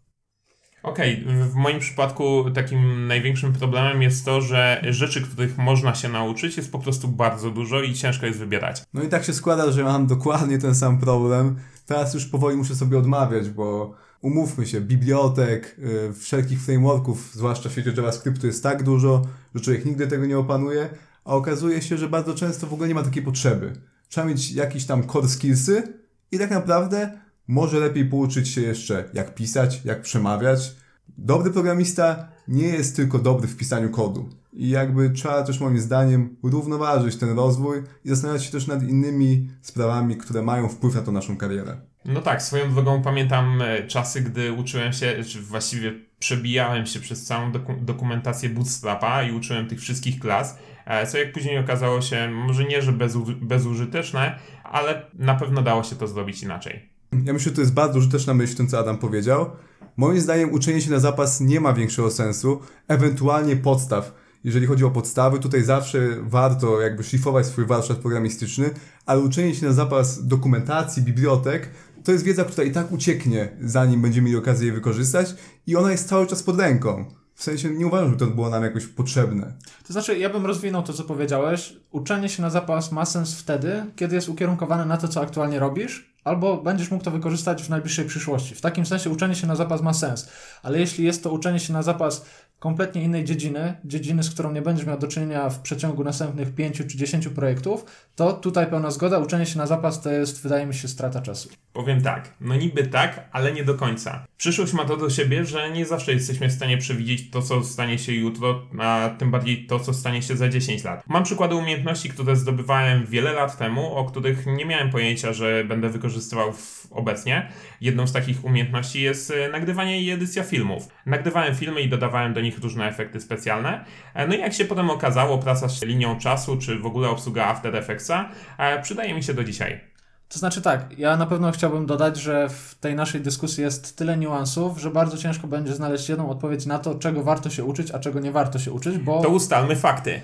Okej, 0.82 1.24
okay. 1.24 1.44
w 1.44 1.54
moim 1.54 1.80
przypadku 1.80 2.44
takim 2.54 3.06
największym 3.06 3.52
problemem 3.52 4.02
jest 4.02 4.24
to, 4.24 4.40
że 4.40 4.82
rzeczy, 4.90 5.22
których 5.22 5.58
można 5.58 5.94
się 5.94 6.08
nauczyć, 6.08 6.56
jest 6.56 6.72
po 6.72 6.78
prostu 6.78 7.08
bardzo 7.08 7.50
dużo 7.50 7.82
i 7.82 7.94
ciężko 7.94 8.26
jest 8.26 8.38
wybierać. 8.38 8.82
No 8.94 9.02
i 9.02 9.08
tak 9.08 9.24
się 9.24 9.32
składa, 9.32 9.72
że 9.72 9.84
mam 9.84 10.06
dokładnie 10.06 10.58
ten 10.58 10.74
sam 10.74 10.98
problem. 10.98 11.56
Teraz 11.86 12.14
już 12.14 12.26
powoli 12.26 12.56
muszę 12.56 12.74
sobie 12.74 12.98
odmawiać, 12.98 13.48
bo 13.48 13.94
umówmy 14.20 14.66
się, 14.66 14.80
bibliotek, 14.80 15.76
yy, 15.78 16.12
wszelkich 16.14 16.62
frameworków, 16.62 17.30
zwłaszcza 17.34 17.68
w 17.68 17.72
świecie 17.72 17.92
JavaScriptu 17.96 18.46
jest 18.46 18.62
tak 18.62 18.82
dużo, 18.82 19.22
że 19.54 19.60
człowiek 19.60 19.84
nigdy 19.84 20.06
tego 20.06 20.26
nie 20.26 20.38
opanuje, 20.38 20.88
a 21.24 21.34
okazuje 21.34 21.82
się, 21.82 21.98
że 21.98 22.08
bardzo 22.08 22.34
często 22.34 22.66
w 22.66 22.72
ogóle 22.72 22.88
nie 22.88 22.94
ma 22.94 23.02
takiej 23.02 23.22
potrzeby. 23.22 23.72
Trzeba 24.08 24.26
mieć 24.26 24.52
jakieś 24.52 24.86
tam 24.86 25.06
core 25.06 25.28
skillsy 25.28 26.00
i 26.32 26.38
tak 26.38 26.50
naprawdę 26.50 27.20
może 27.50 27.78
lepiej 27.78 28.04
pouczyć 28.04 28.48
się 28.48 28.60
jeszcze, 28.60 29.04
jak 29.14 29.34
pisać, 29.34 29.80
jak 29.84 30.02
przemawiać. 30.02 30.74
Dobry 31.18 31.50
programista 31.50 32.28
nie 32.48 32.66
jest 32.66 32.96
tylko 32.96 33.18
dobry 33.18 33.48
w 33.48 33.56
pisaniu 33.56 33.90
kodu. 33.90 34.28
I 34.52 34.68
jakby 34.68 35.10
trzeba 35.10 35.42
też 35.42 35.60
moim 35.60 35.78
zdaniem 35.78 36.36
równoważyć 36.42 37.16
ten 37.16 37.36
rozwój 37.36 37.82
i 38.04 38.08
zastanawiać 38.08 38.44
się 38.44 38.52
też 38.52 38.66
nad 38.66 38.82
innymi 38.82 39.48
sprawami, 39.62 40.16
które 40.16 40.42
mają 40.42 40.68
wpływ 40.68 40.94
na 40.94 41.02
tą 41.02 41.12
naszą 41.12 41.36
karierę. 41.36 41.76
No 42.04 42.20
tak, 42.20 42.42
swoją 42.42 42.74
drogą 42.74 43.02
pamiętam 43.02 43.62
e, 43.62 43.86
czasy, 43.86 44.20
gdy 44.20 44.52
uczyłem 44.52 44.92
się, 44.92 45.24
czy 45.24 45.40
właściwie 45.40 45.92
przebijałem 46.18 46.86
się 46.86 47.00
przez 47.00 47.24
całą 47.24 47.52
doku 47.52 47.74
dokumentację 47.80 48.48
Bootstrapa 48.50 49.22
i 49.22 49.32
uczyłem 49.32 49.66
tych 49.66 49.80
wszystkich 49.80 50.20
klas, 50.20 50.58
e, 50.86 51.06
co 51.06 51.18
jak 51.18 51.32
później 51.32 51.58
okazało 51.58 52.00
się, 52.00 52.30
może 52.30 52.64
nie, 52.64 52.82
że 52.82 52.92
bezużyteczne, 53.40 54.38
ale 54.64 55.10
na 55.14 55.34
pewno 55.34 55.62
dało 55.62 55.82
się 55.82 55.96
to 55.96 56.06
zrobić 56.06 56.42
inaczej. 56.42 56.89
Ja 57.12 57.32
myślę, 57.32 57.50
że 57.50 57.56
to 57.56 57.60
jest 57.60 57.72
bardzo 57.72 57.98
użyteczna 57.98 58.34
myśl 58.34 58.52
w 58.54 58.56
tym, 58.56 58.68
co 58.68 58.78
Adam 58.78 58.98
powiedział. 58.98 59.50
Moim 59.96 60.20
zdaniem 60.20 60.52
uczenie 60.52 60.80
się 60.80 60.90
na 60.90 60.98
zapas 60.98 61.40
nie 61.40 61.60
ma 61.60 61.72
większego 61.72 62.10
sensu, 62.10 62.60
ewentualnie 62.88 63.56
podstaw. 63.56 64.14
Jeżeli 64.44 64.66
chodzi 64.66 64.84
o 64.84 64.90
podstawy, 64.90 65.38
tutaj 65.38 65.62
zawsze 65.62 65.98
warto 66.22 66.80
jakby 66.80 67.04
szlifować 67.04 67.46
swój 67.46 67.66
warsztat 67.66 67.98
programistyczny, 67.98 68.70
ale 69.06 69.20
uczenie 69.20 69.54
się 69.54 69.66
na 69.66 69.72
zapas 69.72 70.26
dokumentacji, 70.26 71.02
bibliotek, 71.02 71.70
to 72.04 72.12
jest 72.12 72.24
wiedza, 72.24 72.44
która 72.44 72.66
i 72.66 72.72
tak 72.72 72.92
ucieknie, 72.92 73.56
zanim 73.60 74.02
będziemy 74.02 74.24
mieli 74.24 74.38
okazję 74.38 74.66
jej 74.66 74.74
wykorzystać 74.74 75.34
i 75.66 75.76
ona 75.76 75.92
jest 75.92 76.08
cały 76.08 76.26
czas 76.26 76.42
pod 76.42 76.60
ręką. 76.60 77.19
W 77.40 77.42
sensie 77.42 77.70
nie 77.70 77.86
uważam, 77.86 78.10
że 78.10 78.16
to 78.16 78.26
było 78.26 78.50
nam 78.50 78.62
jakoś 78.62 78.86
potrzebne. 78.86 79.52
To 79.86 79.92
znaczy, 79.92 80.18
ja 80.18 80.30
bym 80.30 80.46
rozwinął 80.46 80.82
to, 80.82 80.92
co 80.92 81.04
powiedziałeś. 81.04 81.76
Uczenie 81.90 82.28
się 82.28 82.42
na 82.42 82.50
zapas 82.50 82.92
ma 82.92 83.04
sens 83.04 83.34
wtedy, 83.34 83.84
kiedy 83.96 84.14
jest 84.14 84.28
ukierunkowane 84.28 84.84
na 84.84 84.96
to, 84.96 85.08
co 85.08 85.20
aktualnie 85.20 85.58
robisz, 85.58 86.12
albo 86.24 86.56
będziesz 86.56 86.90
mógł 86.90 87.04
to 87.04 87.10
wykorzystać 87.10 87.62
w 87.62 87.68
najbliższej 87.68 88.04
przyszłości. 88.04 88.54
W 88.54 88.60
takim 88.60 88.86
sensie 88.86 89.10
uczenie 89.10 89.34
się 89.34 89.46
na 89.46 89.56
zapas 89.56 89.82
ma 89.82 89.94
sens. 89.94 90.28
Ale 90.62 90.78
jeśli 90.78 91.04
jest 91.04 91.22
to 91.22 91.32
uczenie 91.32 91.60
się 91.60 91.72
na 91.72 91.82
zapas 91.82 92.24
kompletnie 92.58 93.02
innej 93.02 93.24
dziedziny, 93.24 93.76
dziedziny, 93.84 94.22
z 94.22 94.30
którą 94.30 94.52
nie 94.52 94.62
będziesz 94.62 94.86
miał 94.86 94.98
do 94.98 95.08
czynienia 95.08 95.50
w 95.50 95.60
przeciągu 95.60 96.04
następnych 96.04 96.54
5 96.54 96.76
czy 96.76 96.96
10 96.96 97.28
projektów, 97.28 97.84
to 98.16 98.32
tutaj 98.32 98.66
pełna 98.66 98.90
zgoda, 98.90 99.18
uczenie 99.18 99.46
się 99.46 99.58
na 99.58 99.66
zapas 99.66 100.02
to 100.02 100.10
jest, 100.10 100.42
wydaje 100.42 100.66
mi 100.66 100.74
się, 100.74 100.88
strata 100.88 101.20
czasu. 101.20 101.48
Powiem 101.72 102.02
tak, 102.02 102.34
no 102.40 102.56
niby 102.56 102.86
tak, 102.86 103.28
ale 103.32 103.52
nie 103.52 103.64
do 103.64 103.74
końca. 103.74 104.26
Przyszłość 104.36 104.72
ma 104.72 104.84
to 104.84 104.96
do 104.96 105.10
siebie, 105.10 105.44
że 105.44 105.70
nie 105.70 105.86
zawsze 105.86 106.12
jesteśmy 106.12 106.48
w 106.48 106.52
stanie 106.52 106.78
przewidzieć 106.78 107.30
to, 107.30 107.42
co 107.42 107.64
stanie 107.64 107.98
się 107.98 108.12
jutro, 108.12 108.62
a 108.78 109.10
tym 109.18 109.30
bardziej 109.30 109.66
to, 109.66 109.80
co 109.80 109.94
stanie 109.94 110.22
się 110.22 110.36
za 110.36 110.48
10 110.48 110.84
lat. 110.84 111.02
Mam 111.06 111.24
przykłady 111.24 111.54
umiejętności, 111.54 112.08
które 112.08 112.36
zdobywałem 112.36 113.06
wiele 113.06 113.32
lat 113.32 113.58
temu, 113.58 113.94
o 113.94 114.04
których 114.04 114.46
nie 114.46 114.64
miałem 114.64 114.90
pojęcia, 114.90 115.32
że 115.32 115.64
będę 115.64 115.88
wykorzystywał 115.88 116.52
obecnie. 116.90 117.48
Jedną 117.80 118.06
z 118.06 118.12
takich 118.12 118.44
umiejętności 118.44 119.02
jest 119.02 119.30
e, 119.30 119.48
nagrywanie 119.48 120.02
i 120.02 120.10
edycja 120.10 120.44
filmów. 120.44 120.88
Nagrywałem 121.06 121.54
filmy 121.54 121.80
i 121.80 121.88
dodawałem 121.88 122.34
do 122.34 122.40
nich 122.40 122.58
różne 122.58 122.88
efekty 122.88 123.20
specjalne. 123.20 123.84
E, 124.14 124.26
no 124.26 124.34
i 124.34 124.38
jak 124.38 124.52
się 124.52 124.64
potem 124.64 124.90
okazało, 124.90 125.38
praca 125.38 125.68
z 125.68 125.82
linią 125.82 126.18
czasu, 126.18 126.56
czy 126.56 126.78
w 126.78 126.86
ogóle 126.86 127.08
obsługa 127.08 127.46
After 127.46 127.76
Effectsa 127.76 128.28
e, 128.58 128.82
przydaje 128.82 129.14
mi 129.14 129.22
się 129.22 129.34
do 129.34 129.44
dzisiaj. 129.44 129.89
To 130.30 130.38
znaczy 130.38 130.62
tak, 130.62 130.98
ja 130.98 131.16
na 131.16 131.26
pewno 131.26 131.52
chciałbym 131.52 131.86
dodać, 131.86 132.16
że 132.16 132.48
w 132.48 132.74
tej 132.80 132.94
naszej 132.94 133.20
dyskusji 133.20 133.62
jest 133.62 133.96
tyle 133.96 134.16
niuansów, 134.16 134.78
że 134.78 134.90
bardzo 134.90 135.16
ciężko 135.16 135.46
będzie 135.46 135.74
znaleźć 135.74 136.08
jedną 136.08 136.30
odpowiedź 136.30 136.66
na 136.66 136.78
to, 136.78 136.94
czego 136.94 137.22
warto 137.22 137.50
się 137.50 137.64
uczyć, 137.64 137.90
a 137.90 137.98
czego 137.98 138.20
nie 138.20 138.32
warto 138.32 138.58
się 138.58 138.72
uczyć, 138.72 138.98
bo... 138.98 139.22
To 139.22 139.28
ustalmy 139.28 139.76
fakty. 139.76 140.20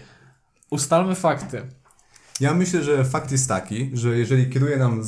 Ustalmy 0.70 1.14
fakty. 1.14 1.62
Ja 2.40 2.54
myślę, 2.54 2.82
że 2.82 3.04
fakt 3.04 3.32
jest 3.32 3.48
taki, 3.48 3.90
że 3.94 4.18
jeżeli 4.18 4.50
kieruje, 4.50 4.76
nam 4.76 5.02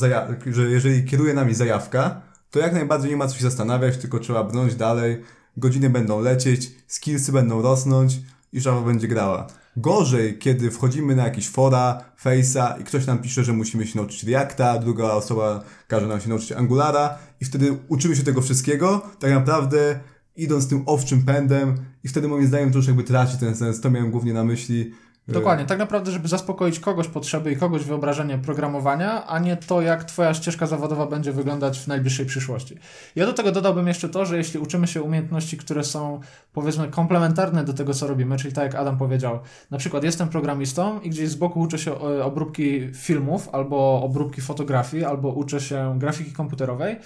że 0.47 0.62
jeżeli 0.62 1.05
kieruje 1.05 1.35
nami 1.35 1.55
zajawka, 1.55 2.21
to 2.50 2.59
jak 2.59 2.73
najbardziej 2.73 3.11
nie 3.11 3.17
ma 3.17 3.28
co 3.28 3.37
się 3.37 3.43
zastanawiać, 3.43 3.97
tylko 3.97 4.19
trzeba 4.19 4.45
brnąć 4.45 4.75
dalej, 4.75 5.23
godziny 5.57 5.90
będą 5.90 6.21
lecieć, 6.21 6.71
skillsy 6.87 7.33
będą 7.33 7.62
rosnąć 7.62 8.21
i 8.52 8.62
Java 8.62 8.81
będzie 8.81 9.09
grała. 9.09 9.47
Gorzej, 9.80 10.38
kiedy 10.38 10.70
wchodzimy 10.70 11.16
na 11.16 11.25
jakieś 11.25 11.49
fora, 11.49 12.04
face'a 12.25 12.80
i 12.80 12.85
ktoś 12.85 13.06
nam 13.06 13.18
pisze, 13.18 13.44
że 13.44 13.52
musimy 13.52 13.87
się 13.87 13.99
nauczyć 13.99 14.25
Reacta, 14.25 14.78
druga 14.78 15.04
osoba 15.04 15.64
każe 15.88 16.06
nam 16.06 16.20
się 16.20 16.28
nauczyć 16.28 16.52
Angulara 16.52 17.18
i 17.40 17.44
wtedy 17.44 17.78
uczymy 17.88 18.16
się 18.16 18.23
tego 18.23 18.42
wszystkiego, 18.42 19.02
tak 19.18 19.30
naprawdę 19.30 20.00
idąc 20.37 20.68
tym 20.68 20.82
owczym 20.87 21.23
pędem 21.23 21.76
i 22.04 22.08
wtedy 22.08 22.28
moim 22.28 22.47
zdaniem 22.47 22.70
to 22.70 22.78
już 22.78 22.87
jakby 22.87 23.04
traci 23.04 23.38
ten 23.38 23.56
sens. 23.56 23.80
To 23.80 23.90
miałem 23.90 24.11
głównie 24.11 24.32
na 24.32 24.44
myśli, 24.44 24.92
Dokładnie, 25.32 25.64
tak 25.64 25.78
naprawdę, 25.78 26.11
żeby 26.11 26.28
zaspokoić 26.28 26.80
kogoś 26.80 27.08
potrzeby 27.08 27.52
i 27.52 27.56
kogoś 27.56 27.85
wyobrażenie 27.85 28.38
programowania, 28.38 29.26
a 29.26 29.38
nie 29.38 29.56
to, 29.56 29.82
jak 29.82 30.04
Twoja 30.04 30.35
ścieżka 30.35 30.66
zawodowa 30.66 31.06
będzie 31.06 31.32
wyglądać 31.32 31.78
w 31.80 31.87
najbliższej 31.87 32.26
przyszłości. 32.26 32.76
Ja 33.16 33.26
do 33.26 33.32
tego 33.32 33.52
dodałbym 33.52 33.88
jeszcze 33.88 34.08
to, 34.08 34.26
że 34.26 34.37
jeśli 34.37 34.61
uczymy 34.61 34.87
się 34.87 35.02
umiejętności, 35.02 35.56
które 35.56 35.85
są 35.85 36.20
powiedzmy 36.52 36.88
komplementarne 36.88 37.64
do 37.64 37.73
tego, 37.73 37.94
co 37.94 38.06
robimy, 38.06 38.37
czyli 38.37 38.54
tak 38.54 38.64
jak 38.64 38.75
Adam 38.75 38.99
powiedział, 38.99 39.38
na 39.70 39.78
przykład 39.78 40.04
jestem 40.04 40.28
programistą 40.28 41.00
i 41.00 41.11
gdzieś 41.11 41.28
z 41.28 41.35
boku 41.35 41.61
uczę 41.61 41.78
się 41.78 41.92
e, 41.92 42.25
obróbki 42.25 42.88
filmów, 42.94 43.49
albo 43.52 44.02
obróbki 44.02 44.40
fotografii, 44.40 45.04
albo 45.04 45.28
uczę 45.28 45.61
się 45.61 45.94
grafiki 45.99 46.32
komputerowej, 46.32 46.97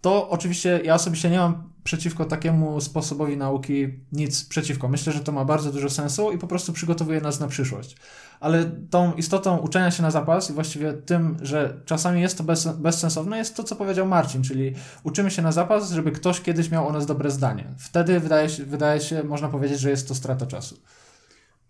to 0.00 0.30
oczywiście 0.30 0.80
ja 0.84 0.94
osobiście 0.94 1.30
nie 1.30 1.38
mam 1.38 1.68
przeciwko 1.84 2.24
takiemu 2.24 2.80
sposobowi 2.80 3.36
nauki 3.36 3.88
nic 4.12 4.44
przeciwko. 4.44 4.88
Myślę, 4.88 5.12
że 5.12 5.20
to 5.20 5.32
ma 5.32 5.44
bardzo 5.44 5.72
dużo 5.72 5.90
sensu 5.90 6.32
i 6.32 6.38
po 6.38 6.46
prostu 6.46 6.72
przygotowuje 6.72 7.20
nas 7.20 7.40
na 7.40 7.48
przyszłość. 7.48 7.96
Ale 8.40 8.64
tą 8.90 9.14
istotą 9.14 9.56
uczenia 9.56 9.90
się 9.90 10.02
na 10.02 10.10
zapas 10.10 10.50
i 10.50 10.52
właściwie 10.52 10.92
tym, 10.92 11.36
że 11.42 11.80
czasami 11.84 12.20
jest 12.20 12.38
to 12.38 12.44
bez, 12.44 12.66
bezsensowne, 12.66 13.38
jest 13.38 13.56
to, 13.56 13.64
co 13.64 13.76
powiedział 13.76 14.06
Marcin, 14.06 14.42
czyli 14.42 14.74
uczymy 15.02 15.30
się 15.30 15.42
na 15.42 15.52
zapas, 15.52 15.90
żeby 15.90 16.12
ktoś 16.12 16.40
kiedyś 16.40 16.70
miał 16.70 16.88
o 16.88 16.92
nas 16.92 17.06
dobre 17.06 17.30
zdanie. 17.30 17.64
Wtedy 17.78 18.20
wydaje 18.20 18.48
się, 18.48 18.64
wydaje 18.64 19.00
się 19.00 19.22
można 19.22 19.48
powiedzieć, 19.48 19.80
że 19.80 19.90
jest 19.90 20.08
to 20.08 20.14
strata 20.14 20.46
czasu. 20.46 20.76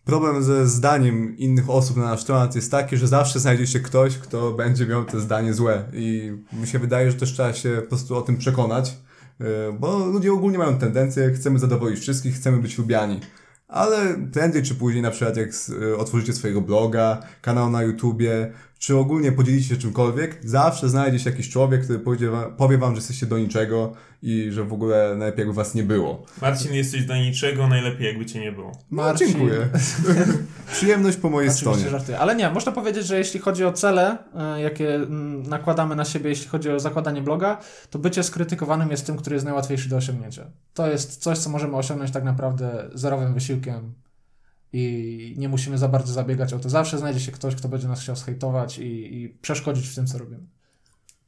Problem 0.09 0.43
ze 0.43 0.69
zdaniem 0.69 1.39
innych 1.39 1.71
osób 1.71 1.97
na 1.97 2.03
nasz 2.03 2.25
temat 2.25 2.55
jest 2.55 2.71
taki, 2.71 2.97
że 2.97 3.09
zawsze 3.09 3.41
znajdzie 3.41 3.67
się 3.67 3.81
ktoś, 3.81 4.19
kto 4.19 4.53
będzie 4.53 4.87
miał 4.87 5.05
to 5.05 5.21
zdanie 5.21 5.55
złe. 5.55 5.85
I 5.93 6.33
mi 6.53 6.67
się 6.67 6.79
wydaje, 6.79 7.11
że 7.11 7.17
też 7.17 7.33
trzeba 7.33 7.53
się 7.53 7.79
po 7.83 7.89
prostu 7.89 8.17
o 8.17 8.23
tym 8.23 8.37
przekonać, 8.37 8.97
y, 9.41 9.45
bo 9.79 10.07
ludzie 10.07 10.33
ogólnie 10.33 10.59
mają 10.59 10.79
tendencję, 10.79 11.31
chcemy 11.31 11.59
zadowolić 11.59 12.01
wszystkich, 12.01 12.35
chcemy 12.35 12.57
być 12.57 12.79
lubiani. 12.79 13.21
Ale 13.69 14.17
prędzej 14.33 14.63
czy 14.63 14.75
później, 14.75 15.03
na 15.03 15.11
przykład 15.11 15.37
jak 15.37 15.49
y, 15.69 15.97
otworzycie 15.97 16.33
swojego 16.33 16.61
bloga, 16.61 17.23
kanał 17.43 17.71
na 17.71 17.83
YouTubie, 17.83 18.53
czy 18.79 18.97
ogólnie 18.97 19.33
podzielicie 19.33 19.69
się 19.69 19.77
czymkolwiek, 19.77 20.41
zawsze 20.45 20.89
znajdzie 20.89 21.19
się 21.19 21.31
jakiś 21.31 21.49
człowiek, 21.49 21.85
który 21.85 21.99
powie 21.99 22.31
wam, 22.31 22.57
powie 22.57 22.79
wam, 22.79 22.95
że 22.95 22.99
jesteście 22.99 23.27
do 23.27 23.39
niczego 23.39 23.93
i 24.23 24.49
że 24.51 24.65
w 24.65 24.73
ogóle 24.73 25.15
najlepiej 25.17 25.39
jakby 25.39 25.55
was 25.55 25.75
nie 25.75 25.83
było. 25.83 26.27
Marcin, 26.43 26.75
jesteś 26.75 27.05
do 27.05 27.17
niczego, 27.17 27.69
najlepiej 27.69 28.07
jakby 28.07 28.27
cię 28.27 28.41
nie 28.41 28.53
było. 28.53 28.73
No, 28.91 29.03
Marcin. 29.03 29.29
dziękuję. 29.29 29.69
Przyjemność 30.73 31.17
po 31.17 31.31
mojej 31.31 31.51
Oczywiście 31.51 31.71
stronie. 31.71 31.91
Żartuję. 31.91 32.19
Ale 32.19 32.37
nie, 32.37 32.51
można 32.51 32.73
powiedzieć, 32.73 33.07
że 33.07 33.19
jeśli 33.19 33.41
chodzi 33.41 33.65
o 33.65 33.73
cele, 33.73 34.19
e, 34.35 34.61
jakie 34.61 35.01
nakładamy 35.49 35.97
na 35.97 36.05
siebie, 36.05 36.31
jeśli 36.31 36.49
chodzi 36.49 36.71
o 36.71 36.81
zakładanie 36.81 37.23
bloga, 37.23 37.61
to 37.91 37.99
bycie 37.99 38.23
skrytykowanym 38.23 38.91
jest 38.91 39.07
tym, 39.07 39.17
który 39.17 39.35
jest 39.35 39.45
najłatwiejszy 39.45 39.89
do 39.89 39.97
osiągnięcia. 39.97 40.47
To 40.75 40.91
jest 40.91 41.17
coś, 41.17 41.39
co 41.39 41.51
możemy 41.51 41.77
osiągnąć 41.77 42.11
tak 42.11 42.25
naprawdę 42.25 42.91
zerowym 42.95 43.35
wysiłkiem 43.35 43.95
i 44.73 45.35
nie 45.39 45.49
musimy 45.49 45.79
za 45.79 45.89
bardzo 45.89 46.13
zabiegać 46.13 46.53
o 46.53 46.59
to. 46.59 46.69
Zawsze 46.69 46.99
znajdzie 46.99 47.21
się 47.21 47.33
ktoś, 47.33 47.55
kto 47.55 47.69
będzie 47.69 47.89
nas 47.89 48.01
chciał 48.01 48.17
zhejtować 48.17 48.79
i, 48.79 49.23
i 49.23 49.29
przeszkodzić 49.29 49.89
w 49.89 49.95
tym, 49.95 50.07
co 50.07 50.19
robimy. 50.19 50.47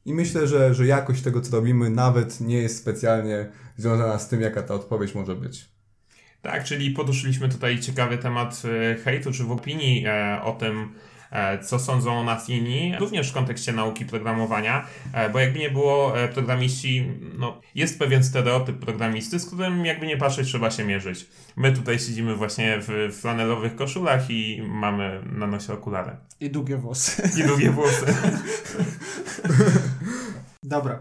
I 0.04 0.14
myślę, 0.14 0.46
że, 0.46 0.74
że 0.74 0.86
jakość 0.86 1.22
tego, 1.22 1.40
co 1.40 1.56
robimy, 1.56 1.90
nawet 1.90 2.40
nie 2.40 2.58
jest 2.58 2.78
specjalnie 2.78 3.50
związana 3.76 4.18
z 4.18 4.28
tym, 4.28 4.40
jaka 4.40 4.62
ta 4.62 4.74
odpowiedź 4.74 5.14
może 5.14 5.36
być. 5.36 5.68
Tak, 6.42 6.64
czyli 6.64 6.90
poduszyliśmy 6.90 7.48
tutaj 7.48 7.80
ciekawy 7.80 8.18
temat 8.18 8.62
e, 8.64 8.94
hejtu, 8.94 9.32
czy 9.32 9.44
w 9.44 9.50
opinii 9.50 10.04
e, 10.06 10.40
o 10.42 10.52
tym, 10.52 10.94
co 11.62 11.78
sądzą 11.78 12.18
o 12.18 12.24
nas 12.24 12.48
inni, 12.48 12.94
również 12.98 13.30
w 13.30 13.32
kontekście 13.32 13.72
nauki 13.72 14.06
programowania, 14.06 14.86
e, 15.12 15.30
bo 15.30 15.38
jakby 15.38 15.58
nie 15.58 15.70
było 15.70 16.20
e, 16.20 16.28
programiści, 16.28 17.06
no, 17.38 17.60
jest 17.74 17.98
pewien 17.98 18.24
stereotyp 18.24 18.78
programisty, 18.78 19.38
z 19.38 19.46
którym 19.46 19.86
jakby 19.86 20.06
nie 20.06 20.16
patrzeć 20.16 20.48
trzeba 20.48 20.70
się 20.70 20.84
mierzyć. 20.84 21.26
My 21.56 21.72
tutaj 21.72 21.98
siedzimy 21.98 22.34
właśnie 22.34 22.78
w 22.80 23.16
flanelowych 23.20 23.76
koszulach 23.76 24.30
i 24.30 24.62
mamy 24.68 25.22
na 25.32 25.46
nosie 25.46 25.72
okulary. 25.72 26.16
I 26.40 26.50
długie 26.50 26.76
włosy. 26.76 27.30
I 27.40 27.46
długie 27.46 27.70
włosy. 27.70 28.06
Dobra. 30.70 30.98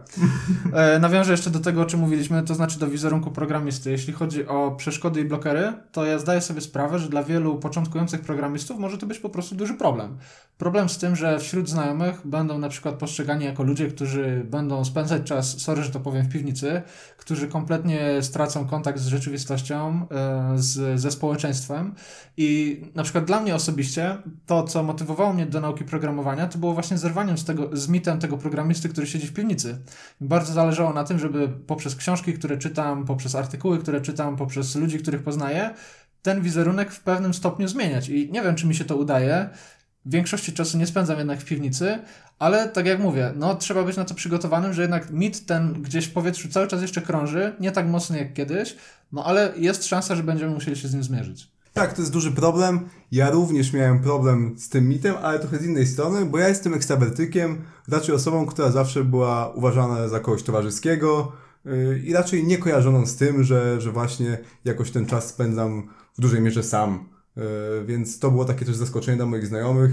E, 0.73 0.99
nawiążę 0.99 1.31
jeszcze 1.31 1.49
do 1.49 1.59
tego, 1.59 1.81
o 1.81 1.85
czym 1.85 1.99
mówiliśmy, 1.99 2.43
to 2.43 2.55
znaczy 2.55 2.79
do 2.79 2.87
wizerunku 2.87 3.31
programisty. 3.31 3.91
Jeśli 3.91 4.13
chodzi 4.13 4.47
o 4.47 4.71
przeszkody 4.77 5.21
i 5.21 5.25
blokery, 5.25 5.73
to 5.91 6.05
ja 6.05 6.19
zdaję 6.19 6.41
sobie 6.41 6.61
sprawę, 6.61 6.99
że 6.99 7.09
dla 7.09 7.23
wielu 7.23 7.59
początkujących 7.59 8.21
programistów 8.21 8.79
może 8.79 8.97
to 8.97 9.05
być 9.05 9.19
po 9.19 9.29
prostu 9.29 9.55
duży 9.55 9.73
problem. 9.73 10.17
Problem 10.57 10.89
z 10.89 10.97
tym, 10.97 11.15
że 11.15 11.39
wśród 11.39 11.69
znajomych 11.69 12.27
będą 12.27 12.59
na 12.59 12.69
przykład 12.69 12.95
postrzegani 12.95 13.45
jako 13.45 13.63
ludzie, 13.63 13.87
którzy 13.87 14.45
będą 14.49 14.85
spędzać 14.85 15.23
czas, 15.23 15.61
sorry, 15.61 15.83
że 15.83 15.89
to 15.89 15.99
powiem, 15.99 16.25
w 16.25 16.29
piwnicy, 16.29 16.81
którzy 17.17 17.47
kompletnie 17.47 18.21
stracą 18.21 18.67
kontakt 18.67 18.99
z 18.99 19.07
rzeczywistością, 19.07 20.07
e, 20.11 20.51
z, 20.55 20.99
ze 20.99 21.11
społeczeństwem. 21.11 21.95
I 22.37 22.81
na 22.95 23.03
przykład 23.03 23.25
dla 23.25 23.41
mnie 23.41 23.55
osobiście 23.55 24.17
to, 24.45 24.63
co 24.63 24.83
motywowało 24.83 25.33
mnie 25.33 25.45
do 25.45 25.61
nauki 25.61 25.83
programowania, 25.83 26.47
to 26.47 26.57
było 26.57 26.73
właśnie 26.73 26.97
zerwaniem 26.97 27.37
z, 27.37 27.45
tego, 27.45 27.69
z 27.73 27.89
mitem 27.89 28.19
tego 28.19 28.37
programisty, 28.37 28.89
który 28.89 29.07
siedzi 29.07 29.27
w 29.27 29.33
piwnicy. 29.33 29.58
Bardzo 30.21 30.53
zależało 30.53 30.93
na 30.93 31.03
tym, 31.03 31.19
żeby 31.19 31.47
poprzez 31.47 31.95
książki, 31.95 32.33
które 32.33 32.57
czytam, 32.57 33.05
poprzez 33.05 33.35
artykuły, 33.35 33.79
które 33.79 34.01
czytam, 34.01 34.37
poprzez 34.37 34.75
ludzi, 34.75 34.99
których 34.99 35.23
poznaję, 35.23 35.73
ten 36.21 36.41
wizerunek 36.41 36.91
w 36.91 36.99
pewnym 36.99 37.33
stopniu 37.33 37.67
zmieniać. 37.67 38.09
I 38.09 38.31
nie 38.31 38.41
wiem, 38.41 38.55
czy 38.55 38.67
mi 38.67 38.75
się 38.75 38.85
to 38.85 38.95
udaje. 38.95 39.49
Większości 40.05 40.53
czasu 40.53 40.77
nie 40.77 40.87
spędzam 40.87 41.17
jednak 41.17 41.39
w 41.39 41.45
piwnicy, 41.45 41.99
ale 42.39 42.69
tak 42.69 42.85
jak 42.85 42.99
mówię, 42.99 43.33
no 43.35 43.55
trzeba 43.55 43.83
być 43.83 43.97
na 43.97 44.05
to 44.05 44.15
przygotowanym, 44.15 44.73
że 44.73 44.81
jednak 44.81 45.11
mit 45.11 45.45
ten 45.45 45.73
gdzieś 45.73 46.05
w 46.05 46.13
powietrzu 46.13 46.49
cały 46.49 46.67
czas 46.67 46.81
jeszcze 46.81 47.01
krąży, 47.01 47.55
nie 47.59 47.71
tak 47.71 47.87
mocno 47.87 48.17
jak 48.17 48.33
kiedyś, 48.33 48.75
no 49.11 49.25
ale 49.25 49.53
jest 49.57 49.85
szansa, 49.85 50.15
że 50.15 50.23
będziemy 50.23 50.53
musieli 50.53 50.77
się 50.77 50.87
z 50.87 50.93
nim 50.93 51.03
zmierzyć. 51.03 51.51
Tak, 51.79 51.93
to 51.93 52.01
jest 52.01 52.13
duży 52.13 52.31
problem. 52.31 52.79
Ja 53.11 53.31
również 53.31 53.73
miałem 53.73 53.99
problem 53.99 54.55
z 54.57 54.69
tym 54.69 54.89
mitem, 54.89 55.15
ale 55.21 55.39
trochę 55.39 55.57
z 55.57 55.65
innej 55.65 55.87
strony, 55.87 56.25
bo 56.25 56.37
ja 56.37 56.47
jestem 56.47 56.73
ekstrawertykiem, 56.73 57.61
raczej 57.87 58.15
osobą, 58.15 58.45
która 58.45 58.71
zawsze 58.71 59.03
była 59.03 59.53
uważana 59.55 60.07
za 60.07 60.19
kogoś 60.19 60.43
towarzyskiego 60.43 61.31
yy, 61.65 61.99
i 61.99 62.13
raczej 62.13 62.47
nie 62.47 62.57
kojarzoną 62.57 63.05
z 63.05 63.15
tym, 63.15 63.43
że, 63.43 63.81
że 63.81 63.91
właśnie 63.91 64.37
jakoś 64.65 64.91
ten 64.91 65.05
czas 65.05 65.27
spędzam 65.27 65.89
w 66.17 66.21
dużej 66.21 66.41
mierze 66.41 66.63
sam. 66.63 67.09
Yy, 67.35 67.43
więc 67.85 68.19
to 68.19 68.31
było 68.31 68.45
takie 68.45 68.65
też 68.65 68.75
zaskoczenie 68.75 69.17
dla 69.17 69.25
moich 69.25 69.47
znajomych. 69.47 69.91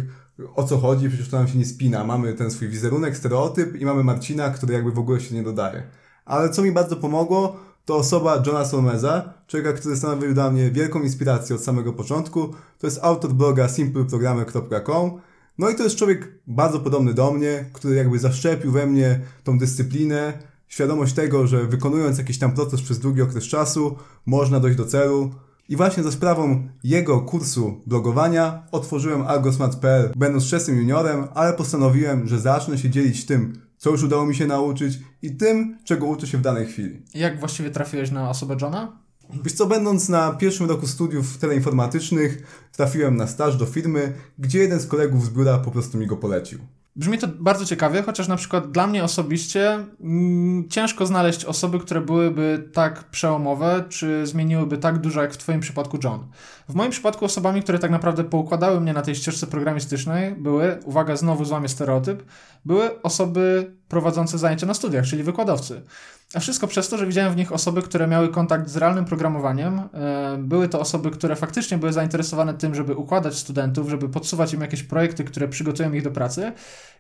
O 0.54 0.64
co 0.64 0.78
chodzi? 0.78 1.08
Przecież 1.08 1.28
to 1.28 1.38
nam 1.38 1.48
się 1.48 1.58
nie 1.58 1.66
spina. 1.66 2.04
Mamy 2.04 2.34
ten 2.34 2.50
swój 2.50 2.68
wizerunek, 2.68 3.16
stereotyp 3.16 3.80
i 3.80 3.84
mamy 3.84 4.04
Marcina, 4.04 4.50
który 4.50 4.74
jakby 4.74 4.92
w 4.92 4.98
ogóle 4.98 5.20
się 5.20 5.34
nie 5.34 5.42
dodaje. 5.42 5.82
Ale 6.24 6.50
co 6.50 6.62
mi 6.62 6.72
bardzo 6.72 6.96
pomogło, 6.96 7.56
to 7.86 7.96
osoba 7.96 8.42
Johna 8.46 8.64
Solmeza, 8.64 9.34
człowieka, 9.46 9.72
który 9.72 9.96
stanowił 9.96 10.34
dla 10.34 10.50
mnie 10.50 10.70
wielką 10.70 11.02
inspirację 11.02 11.56
od 11.56 11.62
samego 11.62 11.92
początku. 11.92 12.48
To 12.78 12.86
jest 12.86 12.98
autor 13.02 13.32
bloga 13.32 13.68
simpleprogramy.com. 13.68 15.20
No 15.58 15.70
i 15.70 15.74
to 15.74 15.84
jest 15.84 15.96
człowiek 15.96 16.38
bardzo 16.46 16.80
podobny 16.80 17.14
do 17.14 17.30
mnie, 17.30 17.70
który 17.72 17.94
jakby 17.94 18.18
zaszczepił 18.18 18.72
we 18.72 18.86
mnie 18.86 19.20
tą 19.44 19.58
dyscyplinę, 19.58 20.32
świadomość 20.68 21.14
tego, 21.14 21.46
że 21.46 21.64
wykonując 21.64 22.18
jakiś 22.18 22.38
tam 22.38 22.52
proces 22.52 22.82
przez 22.82 22.98
długi 22.98 23.22
okres 23.22 23.44
czasu, 23.44 23.96
można 24.26 24.60
dojść 24.60 24.78
do 24.78 24.86
celu. 24.86 25.30
I 25.68 25.76
właśnie 25.76 26.02
za 26.02 26.12
sprawą 26.12 26.68
jego 26.84 27.20
kursu 27.20 27.80
blogowania 27.86 28.62
otworzyłem 28.72 29.22
algosmart.pl, 29.22 30.12
będąc 30.16 30.44
wczesnym 30.44 30.78
juniorem, 30.78 31.24
ale 31.34 31.52
postanowiłem, 31.52 32.28
że 32.28 32.40
zacznę 32.40 32.78
się 32.78 32.90
dzielić 32.90 33.26
tym, 33.26 33.65
co 33.86 33.90
już 33.90 34.02
udało 34.02 34.26
mi 34.26 34.34
się 34.34 34.46
nauczyć 34.46 34.98
i 35.22 35.36
tym, 35.36 35.78
czego 35.84 36.06
uczę 36.06 36.26
się 36.26 36.38
w 36.38 36.40
danej 36.40 36.66
chwili. 36.66 37.02
Jak 37.14 37.40
właściwie 37.40 37.70
trafiłeś 37.70 38.10
na 38.10 38.30
osobę 38.30 38.56
Johna? 38.62 38.98
Wiesz 39.44 39.52
co, 39.52 39.66
będąc 39.66 40.08
na 40.08 40.32
pierwszym 40.32 40.68
roku 40.68 40.86
studiów 40.86 41.38
teleinformatycznych, 41.38 42.58
trafiłem 42.72 43.16
na 43.16 43.26
staż 43.26 43.56
do 43.56 43.66
firmy, 43.66 44.12
gdzie 44.38 44.58
jeden 44.58 44.80
z 44.80 44.86
kolegów 44.86 45.24
z 45.24 45.30
biura 45.30 45.58
po 45.58 45.70
prostu 45.70 45.98
mi 45.98 46.06
go 46.06 46.16
polecił. 46.16 46.58
Brzmi 46.96 47.18
to 47.18 47.28
bardzo 47.28 47.64
ciekawie, 47.64 48.02
chociaż 48.02 48.28
na 48.28 48.36
przykład 48.36 48.70
dla 48.70 48.86
mnie 48.86 49.04
osobiście 49.04 49.86
mm, 50.00 50.68
ciężko 50.68 51.06
znaleźć 51.06 51.44
osoby, 51.44 51.78
które 51.78 52.00
byłyby 52.00 52.70
tak 52.72 53.04
przełomowe, 53.04 53.84
czy 53.88 54.26
zmieniłyby 54.26 54.78
tak 54.78 54.98
dużo 54.98 55.22
jak 55.22 55.32
w 55.32 55.36
Twoim 55.36 55.60
przypadku 55.60 55.98
John. 56.04 56.26
W 56.68 56.74
moim 56.74 56.90
przypadku 56.90 57.24
osobami, 57.24 57.62
które 57.62 57.78
tak 57.78 57.90
naprawdę 57.90 58.24
poukładały 58.24 58.80
mnie 58.80 58.92
na 58.92 59.02
tej 59.02 59.14
ścieżce 59.14 59.46
programistycznej, 59.46 60.34
były, 60.34 60.78
uwaga, 60.84 61.16
znowu 61.16 61.44
złamię 61.44 61.68
stereotyp, 61.68 62.24
były 62.64 63.02
osoby 63.02 63.72
prowadzące 63.88 64.38
zajęcia 64.38 64.66
na 64.66 64.74
studiach, 64.74 65.04
czyli 65.06 65.22
wykładowcy. 65.22 65.82
A 66.34 66.40
wszystko 66.40 66.66
przez 66.66 66.88
to, 66.88 66.98
że 66.98 67.06
widziałem 67.06 67.32
w 67.32 67.36
nich 67.36 67.52
osoby, 67.52 67.82
które 67.82 68.06
miały 68.06 68.28
kontakt 68.28 68.68
z 68.68 68.76
realnym 68.76 69.04
programowaniem. 69.04 69.78
E, 69.78 70.36
były 70.38 70.68
to 70.68 70.80
osoby, 70.80 71.10
które 71.10 71.36
faktycznie 71.36 71.78
były 71.78 71.92
zainteresowane 71.92 72.54
tym, 72.54 72.74
żeby 72.74 72.94
układać 72.94 73.38
studentów, 73.38 73.90
żeby 73.90 74.08
podsuwać 74.08 74.52
im 74.52 74.60
jakieś 74.60 74.82
projekty, 74.82 75.24
które 75.24 75.48
przygotują 75.48 75.92
ich 75.92 76.02
do 76.02 76.10
pracy. 76.10 76.52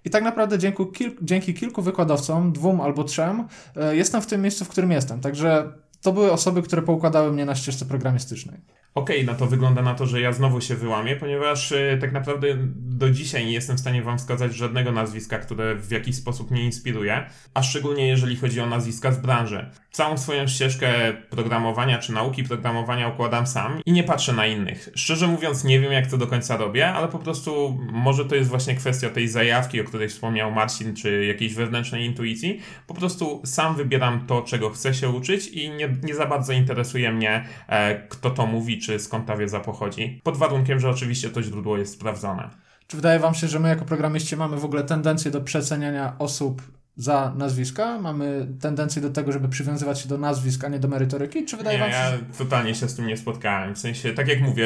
I 0.04 0.10
tak 0.10 0.24
naprawdę 0.24 0.58
dzięki, 0.58 0.86
kil 0.92 1.16
dzięki 1.22 1.54
kilku 1.54 1.82
wykładowcom, 1.82 2.52
dwóm 2.52 2.80
albo 2.80 3.04
trzem, 3.04 3.44
e, 3.76 3.96
jestem 3.96 4.22
w 4.22 4.26
tym 4.26 4.42
miejscu, 4.42 4.64
w 4.64 4.68
którym 4.68 4.90
jestem. 4.90 5.20
Także 5.20 5.72
to 6.02 6.12
były 6.12 6.32
osoby, 6.32 6.62
które 6.62 6.82
poukładały 6.82 7.32
mnie 7.32 7.44
na 7.44 7.54
ścieżce 7.54 7.84
programistycznej. 7.84 8.60
Okej, 8.96 9.16
okay, 9.16 9.32
no 9.32 9.38
to 9.38 9.46
wygląda 9.46 9.82
na 9.82 9.94
to, 9.94 10.06
że 10.06 10.20
ja 10.20 10.32
znowu 10.32 10.60
się 10.60 10.74
wyłamię, 10.74 11.16
ponieważ 11.16 11.72
y, 11.72 11.98
tak 12.00 12.12
naprawdę 12.12 12.48
do 12.76 13.10
dzisiaj 13.10 13.46
nie 13.46 13.52
jestem 13.52 13.76
w 13.76 13.80
stanie 13.80 14.02
wam 14.02 14.18
wskazać 14.18 14.54
żadnego 14.54 14.92
nazwiska, 14.92 15.38
które 15.38 15.74
w 15.74 15.90
jakiś 15.90 16.16
sposób 16.16 16.50
mnie 16.50 16.64
inspiruje, 16.64 17.26
a 17.54 17.62
szczególnie 17.62 18.08
jeżeli 18.08 18.36
chodzi 18.36 18.60
o 18.60 18.66
nazwiska 18.66 19.12
z 19.12 19.18
branży. 19.18 19.70
Całą 19.90 20.18
swoją 20.18 20.46
ścieżkę 20.46 21.12
programowania 21.30 21.98
czy 21.98 22.12
nauki 22.12 22.44
programowania 22.44 23.08
układam 23.08 23.46
sam 23.46 23.80
i 23.86 23.92
nie 23.92 24.04
patrzę 24.04 24.32
na 24.32 24.46
innych. 24.46 24.88
Szczerze 24.94 25.26
mówiąc, 25.26 25.64
nie 25.64 25.80
wiem 25.80 25.92
jak 25.92 26.06
to 26.06 26.18
do 26.18 26.26
końca 26.26 26.56
robię, 26.56 26.88
ale 26.88 27.08
po 27.08 27.18
prostu 27.18 27.78
może 27.92 28.24
to 28.24 28.34
jest 28.34 28.50
właśnie 28.50 28.74
kwestia 28.74 29.10
tej 29.10 29.28
zajawki, 29.28 29.80
o 29.80 29.84
której 29.84 30.08
wspomniał 30.08 30.52
Marcin, 30.52 30.96
czy 30.96 31.24
jakiejś 31.24 31.54
wewnętrznej 31.54 32.04
intuicji. 32.04 32.60
Po 32.86 32.94
prostu 32.94 33.42
sam 33.44 33.76
wybieram 33.76 34.26
to, 34.26 34.42
czego 34.42 34.70
chcę 34.70 34.94
się 34.94 35.08
uczyć 35.08 35.48
i 35.48 35.70
nie, 35.70 35.88
nie 36.02 36.14
za 36.14 36.26
bardzo 36.26 36.52
interesuje 36.52 37.12
mnie, 37.12 37.44
e, 37.68 38.08
kto 38.08 38.30
to 38.30 38.46
mówi, 38.46 38.85
czy 38.86 38.98
skąd 38.98 39.26
ta 39.26 39.36
wiedza 39.36 39.60
pochodzi. 39.60 40.20
Pod 40.22 40.36
warunkiem, 40.36 40.80
że 40.80 40.90
oczywiście 40.90 41.30
to 41.30 41.42
źródło 41.42 41.78
jest 41.78 41.92
sprawdzone. 41.92 42.50
Czy 42.86 42.96
wydaje 42.96 43.18
Wam 43.18 43.34
się, 43.34 43.48
że 43.48 43.60
my 43.60 43.68
jako 43.68 43.84
programiści 43.84 44.36
mamy 44.36 44.56
w 44.56 44.64
ogóle 44.64 44.84
tendencję 44.84 45.30
do 45.30 45.40
przeceniania 45.40 46.16
osób 46.18 46.62
za 46.96 47.32
nazwiska? 47.36 47.98
Mamy 47.98 48.46
tendencję 48.60 49.02
do 49.02 49.10
tego, 49.10 49.32
żeby 49.32 49.48
przywiązywać 49.48 50.00
się 50.00 50.08
do 50.08 50.18
nazwisk, 50.18 50.64
a 50.64 50.68
nie 50.68 50.78
do 50.78 50.88
merytoryki? 50.88 51.44
Czy 51.44 51.56
wydaje 51.56 51.78
nie, 51.78 51.84
wam 51.84 51.92
się, 51.92 51.96
ja 51.96 52.18
totalnie 52.38 52.74
się 52.74 52.88
z 52.88 52.94
tym 52.94 53.06
nie 53.06 53.16
spotkałem. 53.16 53.74
W 53.74 53.78
sensie, 53.78 54.14
tak 54.14 54.28
jak 54.28 54.40
mówię, 54.40 54.64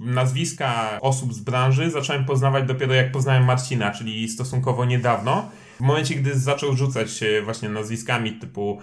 nazwiska 0.00 0.98
osób 1.00 1.34
z 1.34 1.40
branży 1.40 1.90
zacząłem 1.90 2.24
poznawać 2.24 2.66
dopiero 2.66 2.94
jak 2.94 3.12
poznałem 3.12 3.44
Marcina, 3.44 3.90
czyli 3.90 4.28
stosunkowo 4.28 4.84
niedawno. 4.84 5.50
W 5.76 5.80
momencie, 5.80 6.14
gdy 6.14 6.38
zaczął 6.38 6.76
rzucać 6.76 7.10
się 7.10 7.42
właśnie 7.44 7.68
nazwiskami 7.68 8.32
typu 8.32 8.80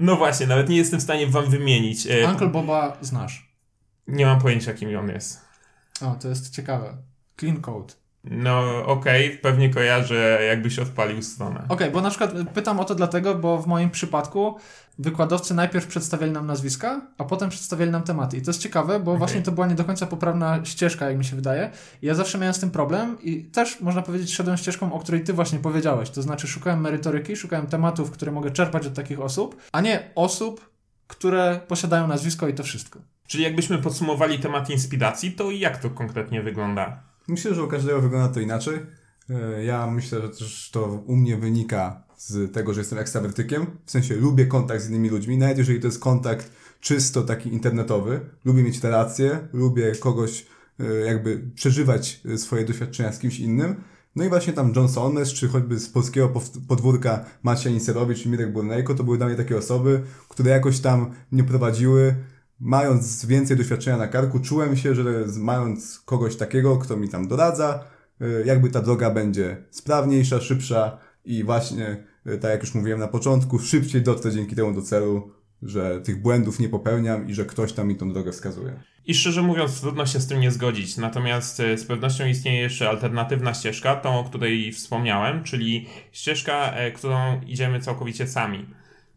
no 0.00 0.16
właśnie, 0.16 0.46
nawet 0.46 0.68
nie 0.68 0.76
jestem 0.76 1.00
w 1.00 1.02
stanie 1.02 1.26
wam 1.26 1.50
wymienić. 1.50 2.06
E, 2.06 2.28
Uncle 2.30 2.46
Boba 2.46 2.96
znasz. 3.00 3.49
Nie 4.10 4.26
mam 4.26 4.40
pojęcia, 4.40 4.74
kim 4.74 4.98
on 4.98 5.08
jest. 5.08 5.40
O, 6.02 6.16
to 6.20 6.28
jest 6.28 6.50
ciekawe. 6.50 6.96
Clean 7.36 7.60
Code. 7.60 7.94
No 8.24 8.84
okej, 8.86 9.26
okay, 9.26 9.38
pewnie 9.38 9.70
kojarzę, 9.70 10.38
jakbyś 10.48 10.78
odpalił 10.78 11.22
stronę. 11.22 11.58
Okej, 11.64 11.68
okay, 11.68 11.90
bo 11.90 12.00
na 12.00 12.10
przykład 12.10 12.32
pytam 12.54 12.80
o 12.80 12.84
to 12.84 12.94
dlatego, 12.94 13.34
bo 13.34 13.58
w 13.58 13.66
moim 13.66 13.90
przypadku 13.90 14.56
wykładowcy 14.98 15.54
najpierw 15.54 15.86
przedstawiali 15.86 16.32
nam 16.32 16.46
nazwiska, 16.46 17.00
a 17.18 17.24
potem 17.24 17.50
przedstawiali 17.50 17.90
nam 17.90 18.02
tematy. 18.02 18.36
I 18.36 18.42
to 18.42 18.50
jest 18.50 18.60
ciekawe, 18.60 19.00
bo 19.00 19.10
okay. 19.10 19.18
właśnie 19.18 19.42
to 19.42 19.52
była 19.52 19.66
nie 19.66 19.74
do 19.74 19.84
końca 19.84 20.06
poprawna 20.06 20.64
ścieżka, 20.64 21.08
jak 21.08 21.18
mi 21.18 21.24
się 21.24 21.36
wydaje. 21.36 21.70
I 22.02 22.06
ja 22.06 22.14
zawsze 22.14 22.38
miałem 22.38 22.54
z 22.54 22.60
tym 22.60 22.70
problem 22.70 23.22
i 23.22 23.44
też, 23.44 23.80
można 23.80 24.02
powiedzieć, 24.02 24.34
szedłem 24.34 24.56
ścieżką, 24.56 24.92
o 24.92 24.98
której 24.98 25.24
ty 25.24 25.32
właśnie 25.32 25.58
powiedziałeś. 25.58 26.10
To 26.10 26.22
znaczy 26.22 26.48
szukałem 26.48 26.80
merytoryki, 26.80 27.36
szukałem 27.36 27.66
tematów, 27.66 28.10
które 28.10 28.32
mogę 28.32 28.50
czerpać 28.50 28.86
od 28.86 28.94
takich 28.94 29.20
osób, 29.20 29.56
a 29.72 29.80
nie 29.80 30.10
osób, 30.14 30.70
które 31.06 31.60
posiadają 31.68 32.06
nazwisko 32.06 32.48
i 32.48 32.54
to 32.54 32.62
wszystko. 32.62 33.00
Czyli 33.30 33.44
jakbyśmy 33.44 33.78
podsumowali 33.78 34.38
temat 34.38 34.70
inspiracji, 34.70 35.32
to 35.32 35.50
jak 35.50 35.78
to 35.78 35.90
konkretnie 35.90 36.42
wygląda? 36.42 37.02
Myślę, 37.28 37.54
że 37.54 37.64
u 37.64 37.68
każdego 37.68 38.00
wygląda 38.00 38.34
to 38.34 38.40
inaczej. 38.40 38.78
E, 39.30 39.64
ja 39.64 39.86
myślę, 39.86 40.20
że 40.20 40.28
też 40.28 40.70
to 40.72 40.84
u 40.86 41.16
mnie 41.16 41.36
wynika 41.36 42.02
z 42.16 42.52
tego, 42.52 42.74
że 42.74 42.80
jestem 42.80 42.98
ekstrawertykiem. 42.98 43.66
W 43.84 43.90
sensie 43.90 44.16
lubię 44.16 44.46
kontakt 44.46 44.82
z 44.82 44.88
innymi 44.88 45.08
ludźmi, 45.08 45.38
nawet 45.38 45.58
jeżeli 45.58 45.80
to 45.80 45.86
jest 45.86 46.00
kontakt 46.00 46.52
czysto 46.80 47.22
taki 47.22 47.52
internetowy. 47.52 48.20
Lubię 48.44 48.62
mieć 48.62 48.82
relacje, 48.82 49.48
lubię 49.52 49.92
kogoś 50.00 50.46
e, 50.80 50.84
jakby 50.84 51.50
przeżywać 51.54 52.20
e, 52.34 52.38
swoje 52.38 52.64
doświadczenia 52.64 53.12
z 53.12 53.18
kimś 53.18 53.40
innym. 53.40 53.76
No 54.16 54.24
i 54.24 54.28
właśnie 54.28 54.52
tam 54.52 54.72
John 54.76 54.88
Solmes, 54.88 55.32
czy 55.32 55.48
choćby 55.48 55.78
z 55.78 55.88
polskiego 55.88 56.32
podwórka 56.68 57.24
Maciej 57.42 57.72
Nicerowicz 57.72 58.22
czy 58.22 58.28
Mirek 58.28 58.52
Burnejko, 58.52 58.94
to 58.94 59.04
były 59.04 59.18
dla 59.18 59.26
mnie 59.26 59.36
takie 59.36 59.56
osoby, 59.56 60.02
które 60.28 60.50
jakoś 60.50 60.80
tam 60.80 61.14
mnie 61.30 61.44
prowadziły, 61.44 62.14
mając 62.60 63.26
więcej 63.26 63.56
doświadczenia 63.56 63.96
na 63.96 64.08
karku, 64.08 64.40
czułem 64.40 64.76
się, 64.76 64.94
że 64.94 65.04
mając 65.38 66.00
kogoś 66.00 66.36
takiego, 66.36 66.78
kto 66.78 66.96
mi 66.96 67.08
tam 67.08 67.28
doradza, 67.28 67.84
y, 68.22 68.42
jakby 68.46 68.70
ta 68.70 68.80
droga 68.80 69.10
będzie 69.10 69.64
sprawniejsza, 69.70 70.40
szybsza 70.40 70.98
i 71.24 71.44
właśnie, 71.44 72.04
y, 72.26 72.38
tak 72.38 72.50
jak 72.50 72.60
już 72.60 72.74
mówiłem 72.74 73.00
na 73.00 73.08
początku, 73.08 73.58
szybciej 73.58 74.02
dotrę 74.02 74.32
dzięki 74.32 74.56
temu 74.56 74.72
do 74.72 74.82
celu, 74.82 75.32
że 75.62 76.00
tych 76.00 76.22
błędów 76.22 76.60
nie 76.60 76.68
popełniam 76.68 77.28
i 77.28 77.34
że 77.34 77.44
ktoś 77.44 77.72
tam 77.72 77.88
mi 77.88 77.96
tą 77.96 78.12
drogę 78.12 78.32
wskazuje. 78.32 78.80
I 79.06 79.14
szczerze 79.14 79.42
mówiąc, 79.42 79.80
trudno 79.80 80.06
się 80.06 80.20
z 80.20 80.26
tym 80.26 80.40
nie 80.40 80.50
zgodzić. 80.50 80.96
Natomiast 80.96 81.60
e, 81.60 81.78
z 81.78 81.84
pewnością 81.84 82.26
istnieje 82.26 82.60
jeszcze 82.60 82.88
alternatywna 82.88 83.54
ścieżka, 83.54 83.96
tą, 83.96 84.18
o 84.18 84.24
której 84.24 84.72
wspomniałem, 84.72 85.44
czyli 85.44 85.86
ścieżka, 86.12 86.72
e, 86.72 86.92
którą 86.92 87.40
idziemy 87.40 87.80
całkowicie 87.80 88.26
sami. 88.26 88.66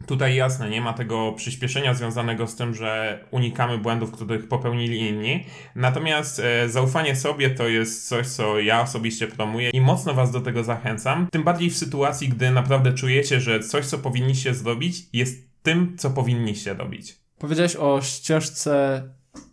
Tutaj 0.06 0.34
jasne, 0.34 0.70
nie 0.70 0.80
ma 0.80 0.92
tego 0.92 1.32
przyspieszenia 1.32 1.94
związanego 1.94 2.46
z 2.46 2.56
tym, 2.56 2.74
że 2.74 3.20
unikamy 3.30 3.78
błędów, 3.78 4.10
których 4.10 4.48
popełnili 4.48 5.08
inni. 5.08 5.44
Natomiast 5.74 6.40
e, 6.44 6.68
zaufanie 6.68 7.16
sobie 7.16 7.50
to 7.50 7.68
jest 7.68 8.08
coś, 8.08 8.26
co 8.26 8.60
ja 8.60 8.80
osobiście 8.80 9.26
promuję 9.26 9.70
i 9.70 9.80
mocno 9.80 10.14
Was 10.14 10.30
do 10.30 10.40
tego 10.40 10.64
zachęcam. 10.64 11.28
Tym 11.32 11.44
bardziej 11.44 11.70
w 11.70 11.76
sytuacji, 11.76 12.28
gdy 12.28 12.50
naprawdę 12.50 12.92
czujecie, 12.92 13.40
że 13.40 13.60
coś, 13.60 13.86
co 13.86 13.98
powinniście 13.98 14.54
zrobić, 14.54 14.96
jest 15.12 15.48
tym, 15.62 15.96
co 15.98 16.10
powinniście 16.10 16.74
robić. 16.74 17.16
Powiedziałeś 17.38 17.76
o 17.76 18.02
ścieżce 18.02 19.02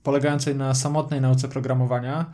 polegającej 0.04 0.56
na 0.56 0.74
samotnej 0.74 1.22
nauce 1.22 1.48
programowania. 1.48 2.34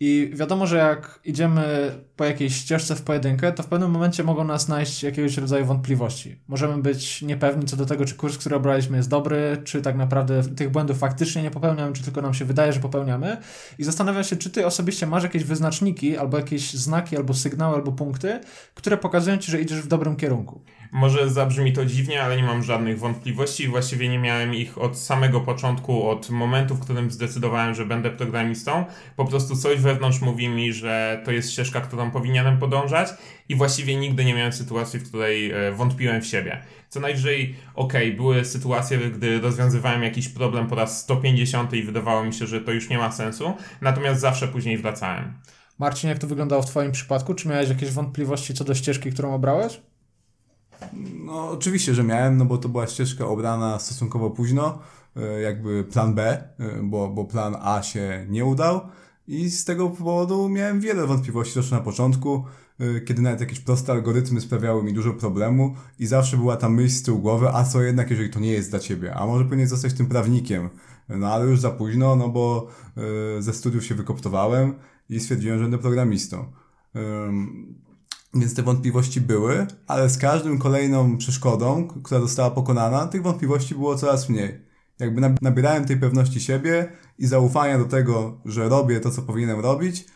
I 0.00 0.30
wiadomo, 0.34 0.66
że 0.66 0.76
jak 0.76 1.20
idziemy 1.24 1.90
po 2.16 2.24
jakiejś 2.24 2.56
ścieżce 2.56 2.96
w 2.96 3.02
pojedynkę, 3.02 3.52
to 3.52 3.62
w 3.62 3.66
pewnym 3.66 3.90
momencie 3.90 4.24
mogą 4.24 4.44
nas 4.44 4.64
znaleźć 4.64 5.02
jakiegoś 5.02 5.36
rodzaju 5.36 5.64
wątpliwości. 5.64 6.40
Możemy 6.48 6.82
być 6.82 7.22
niepewni 7.22 7.64
co 7.64 7.76
do 7.76 7.86
tego, 7.86 8.04
czy 8.04 8.14
kurs, 8.14 8.38
który 8.38 8.56
obraliśmy 8.56 8.96
jest 8.96 9.08
dobry, 9.08 9.62
czy 9.64 9.82
tak 9.82 9.96
naprawdę 9.96 10.42
tych 10.42 10.70
błędów 10.70 10.98
faktycznie 10.98 11.42
nie 11.42 11.50
popełniamy, 11.50 11.92
czy 11.92 12.02
tylko 12.02 12.22
nam 12.22 12.34
się 12.34 12.44
wydaje, 12.44 12.72
że 12.72 12.80
popełniamy. 12.80 13.36
I 13.78 13.84
zastanawiam 13.84 14.24
się, 14.24 14.36
czy 14.36 14.50
ty 14.50 14.66
osobiście 14.66 15.06
masz 15.06 15.22
jakieś 15.22 15.44
wyznaczniki, 15.44 16.16
albo 16.16 16.38
jakieś 16.38 16.74
znaki, 16.74 17.16
albo 17.16 17.34
sygnały, 17.34 17.74
albo 17.74 17.92
punkty, 17.92 18.40
które 18.74 18.96
pokazują 18.96 19.38
ci, 19.38 19.50
że 19.52 19.60
idziesz 19.60 19.80
w 19.80 19.88
dobrym 19.88 20.16
kierunku. 20.16 20.60
Może 20.92 21.30
zabrzmi 21.30 21.72
to 21.72 21.84
dziwnie, 21.84 22.22
ale 22.22 22.36
nie 22.36 22.42
mam 22.42 22.62
żadnych 22.62 22.98
wątpliwości. 22.98 23.68
Właściwie 23.68 24.08
nie 24.08 24.18
miałem 24.18 24.54
ich 24.54 24.78
od 24.78 24.98
samego 24.98 25.40
początku, 25.40 26.08
od 26.08 26.30
momentu, 26.30 26.74
w 26.74 26.80
którym 26.80 27.10
zdecydowałem, 27.10 27.74
że 27.74 27.86
będę 27.86 28.10
programistą. 28.10 28.84
Po 29.16 29.24
prostu 29.24 29.56
coś 29.56 29.80
wewnątrz 29.80 30.20
mówi 30.20 30.48
mi, 30.48 30.72
że 30.72 31.22
to 31.24 31.32
jest 31.32 31.52
ścieżka, 31.52 31.80
którą 31.80 32.10
powinienem 32.10 32.58
podążać 32.58 33.08
i 33.48 33.54
właściwie 33.54 33.96
nigdy 33.96 34.24
nie 34.24 34.34
miałem 34.34 34.52
sytuacji, 34.52 34.98
w 34.98 35.08
której 35.08 35.50
e, 35.50 35.72
wątpiłem 35.72 36.22
w 36.22 36.26
siebie. 36.26 36.62
Co 36.88 37.00
najwyżej, 37.00 37.54
okej, 37.74 38.06
okay, 38.06 38.16
były 38.16 38.44
sytuacje, 38.44 38.98
gdy 38.98 39.40
rozwiązywałem 39.40 40.02
jakiś 40.02 40.28
problem 40.28 40.66
po 40.66 40.74
raz 40.74 41.02
150 41.02 41.72
i 41.72 41.82
wydawało 41.82 42.24
mi 42.24 42.34
się, 42.34 42.46
że 42.46 42.60
to 42.60 42.72
już 42.72 42.88
nie 42.88 42.98
ma 42.98 43.12
sensu, 43.12 43.52
natomiast 43.80 44.20
zawsze 44.20 44.48
później 44.48 44.78
wracałem. 44.78 45.34
Marcin, 45.78 46.10
jak 46.10 46.18
to 46.18 46.26
wyglądało 46.26 46.62
w 46.62 46.66
Twoim 46.66 46.92
przypadku? 46.92 47.34
Czy 47.34 47.48
miałeś 47.48 47.68
jakieś 47.68 47.90
wątpliwości 47.90 48.54
co 48.54 48.64
do 48.64 48.74
ścieżki, 48.74 49.12
którą 49.12 49.34
obrałeś? 49.34 49.80
No, 51.24 51.50
oczywiście, 51.50 51.94
że 51.94 52.04
miałem, 52.04 52.36
no 52.36 52.44
bo 52.44 52.58
to 52.58 52.68
była 52.68 52.86
ścieżka 52.86 53.26
obrana 53.26 53.78
stosunkowo 53.78 54.30
późno, 54.30 54.78
e, 55.16 55.40
jakby 55.40 55.84
plan 55.84 56.14
B, 56.14 56.48
e, 56.58 56.82
bo, 56.82 57.08
bo 57.08 57.24
plan 57.24 57.56
A 57.62 57.82
się 57.82 58.26
nie 58.28 58.44
udał. 58.44 58.80
I 59.28 59.50
z 59.50 59.64
tego 59.64 59.90
powodu 59.90 60.48
miałem 60.48 60.80
wiele 60.80 61.06
wątpliwości 61.06 61.54
też 61.54 61.70
na 61.70 61.80
początku, 61.80 62.44
e, 62.78 63.00
kiedy 63.00 63.22
nawet 63.22 63.40
jakieś 63.40 63.60
proste 63.60 63.92
algorytmy 63.92 64.40
sprawiały 64.40 64.82
mi 64.82 64.92
dużo 64.92 65.12
problemu 65.12 65.74
i 65.98 66.06
zawsze 66.06 66.36
była 66.36 66.56
ta 66.56 66.68
myśl 66.68 66.94
z 66.94 67.02
tyłu 67.02 67.18
głowy, 67.18 67.48
a 67.48 67.64
co 67.64 67.82
jednak, 67.82 68.10
jeżeli 68.10 68.30
to 68.30 68.40
nie 68.40 68.52
jest 68.52 68.70
dla 68.70 68.78
ciebie, 68.78 69.14
a 69.14 69.26
może 69.26 69.44
powinieneś 69.44 69.70
zostać 69.70 69.94
tym 69.94 70.06
prawnikiem. 70.06 70.68
No 71.08 71.32
ale 71.32 71.44
już 71.46 71.60
za 71.60 71.70
późno, 71.70 72.16
no 72.16 72.28
bo 72.28 72.68
ze 73.38 73.52
studiów 73.52 73.84
się 73.84 73.94
wykoptowałem 73.94 74.74
i 75.10 75.20
stwierdziłem, 75.20 75.58
że 75.58 75.64
będę 75.64 75.78
programistą. 75.78 76.52
Więc 78.34 78.54
te 78.54 78.62
wątpliwości 78.62 79.20
były, 79.20 79.66
ale 79.86 80.10
z 80.10 80.18
każdym 80.18 80.58
kolejną 80.58 81.18
przeszkodą, 81.18 81.88
która 81.88 82.20
została 82.20 82.50
pokonana, 82.50 83.06
tych 83.06 83.22
wątpliwości 83.22 83.74
było 83.74 83.96
coraz 83.96 84.28
mniej. 84.28 84.68
Jakby 84.98 85.20
nabierałem 85.42 85.84
tej 85.84 85.96
pewności 85.96 86.40
siebie 86.40 86.92
i 87.18 87.26
zaufania 87.26 87.78
do 87.78 87.84
tego, 87.84 88.40
że 88.44 88.68
robię 88.68 89.00
to, 89.00 89.10
co 89.10 89.22
powinienem 89.22 89.60
robić, 89.60 90.06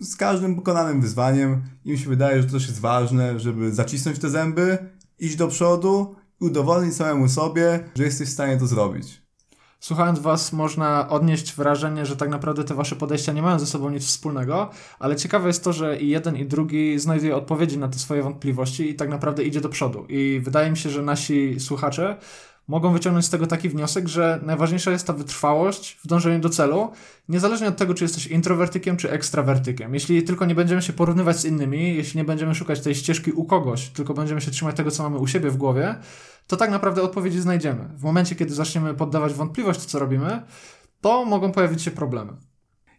z 0.00 0.16
każdym 0.16 0.56
pokonanym 0.56 1.00
wyzwaniem 1.00 1.62
i 1.84 1.90
mi 1.90 1.98
się 1.98 2.08
wydaje, 2.08 2.42
że 2.42 2.46
to 2.46 2.52
też 2.52 2.66
jest 2.66 2.80
ważne, 2.80 3.40
żeby 3.40 3.74
zacisnąć 3.74 4.18
te 4.18 4.30
zęby, 4.30 4.78
iść 5.18 5.36
do 5.36 5.48
przodu 5.48 6.16
i 6.40 6.44
udowodnić 6.44 6.94
samemu 6.94 7.28
sobie, 7.28 7.84
że 7.94 8.04
jesteś 8.04 8.28
w 8.28 8.32
stanie 8.32 8.56
to 8.56 8.66
zrobić. 8.66 9.25
Słuchając 9.86 10.18
Was, 10.18 10.52
można 10.52 11.08
odnieść 11.08 11.54
wrażenie, 11.54 12.06
że 12.06 12.16
tak 12.16 12.28
naprawdę 12.28 12.64
te 12.64 12.74
Wasze 12.74 12.96
podejścia 12.96 13.32
nie 13.32 13.42
mają 13.42 13.58
ze 13.58 13.66
sobą 13.66 13.90
nic 13.90 14.06
wspólnego, 14.06 14.70
ale 14.98 15.16
ciekawe 15.16 15.46
jest 15.46 15.64
to, 15.64 15.72
że 15.72 15.96
i 16.00 16.08
jeden, 16.08 16.36
i 16.36 16.46
drugi 16.46 16.98
znajduje 16.98 17.36
odpowiedzi 17.36 17.78
na 17.78 17.88
te 17.88 17.98
swoje 17.98 18.22
wątpliwości 18.22 18.90
i 18.90 18.94
tak 18.94 19.08
naprawdę 19.08 19.44
idzie 19.44 19.60
do 19.60 19.68
przodu. 19.68 20.06
I 20.08 20.40
wydaje 20.44 20.70
mi 20.70 20.76
się, 20.76 20.90
że 20.90 21.02
nasi 21.02 21.60
słuchacze 21.60 22.16
mogą 22.68 22.92
wyciągnąć 22.92 23.26
z 23.26 23.30
tego 23.30 23.46
taki 23.46 23.68
wniosek, 23.68 24.08
że 24.08 24.40
najważniejsza 24.42 24.90
jest 24.90 25.06
ta 25.06 25.12
wytrwałość 25.12 25.98
w 26.04 26.06
dążeniu 26.06 26.40
do 26.40 26.48
celu, 26.48 26.90
niezależnie 27.28 27.68
od 27.68 27.76
tego, 27.76 27.94
czy 27.94 28.04
jesteś 28.04 28.26
introwertykiem, 28.26 28.96
czy 28.96 29.10
ekstrawertykiem. 29.10 29.94
Jeśli 29.94 30.22
tylko 30.22 30.46
nie 30.46 30.54
będziemy 30.54 30.82
się 30.82 30.92
porównywać 30.92 31.40
z 31.40 31.44
innymi, 31.44 31.96
jeśli 31.96 32.18
nie 32.18 32.24
będziemy 32.24 32.54
szukać 32.54 32.80
tej 32.80 32.94
ścieżki 32.94 33.32
u 33.32 33.44
kogoś, 33.44 33.88
tylko 33.88 34.14
będziemy 34.14 34.40
się 34.40 34.50
trzymać 34.50 34.76
tego, 34.76 34.90
co 34.90 35.02
mamy 35.02 35.18
u 35.18 35.26
siebie 35.26 35.50
w 35.50 35.56
głowie, 35.56 35.94
to 36.46 36.56
tak 36.56 36.70
naprawdę 36.70 37.02
odpowiedzi 37.02 37.40
znajdziemy. 37.40 37.88
W 37.96 38.02
momencie, 38.02 38.34
kiedy 38.34 38.54
zaczniemy 38.54 38.94
poddawać 38.94 39.34
wątpliwość, 39.34 39.80
co 39.80 39.98
robimy, 39.98 40.42
to 41.00 41.24
mogą 41.24 41.52
pojawić 41.52 41.82
się 41.82 41.90
problemy. 41.90 42.32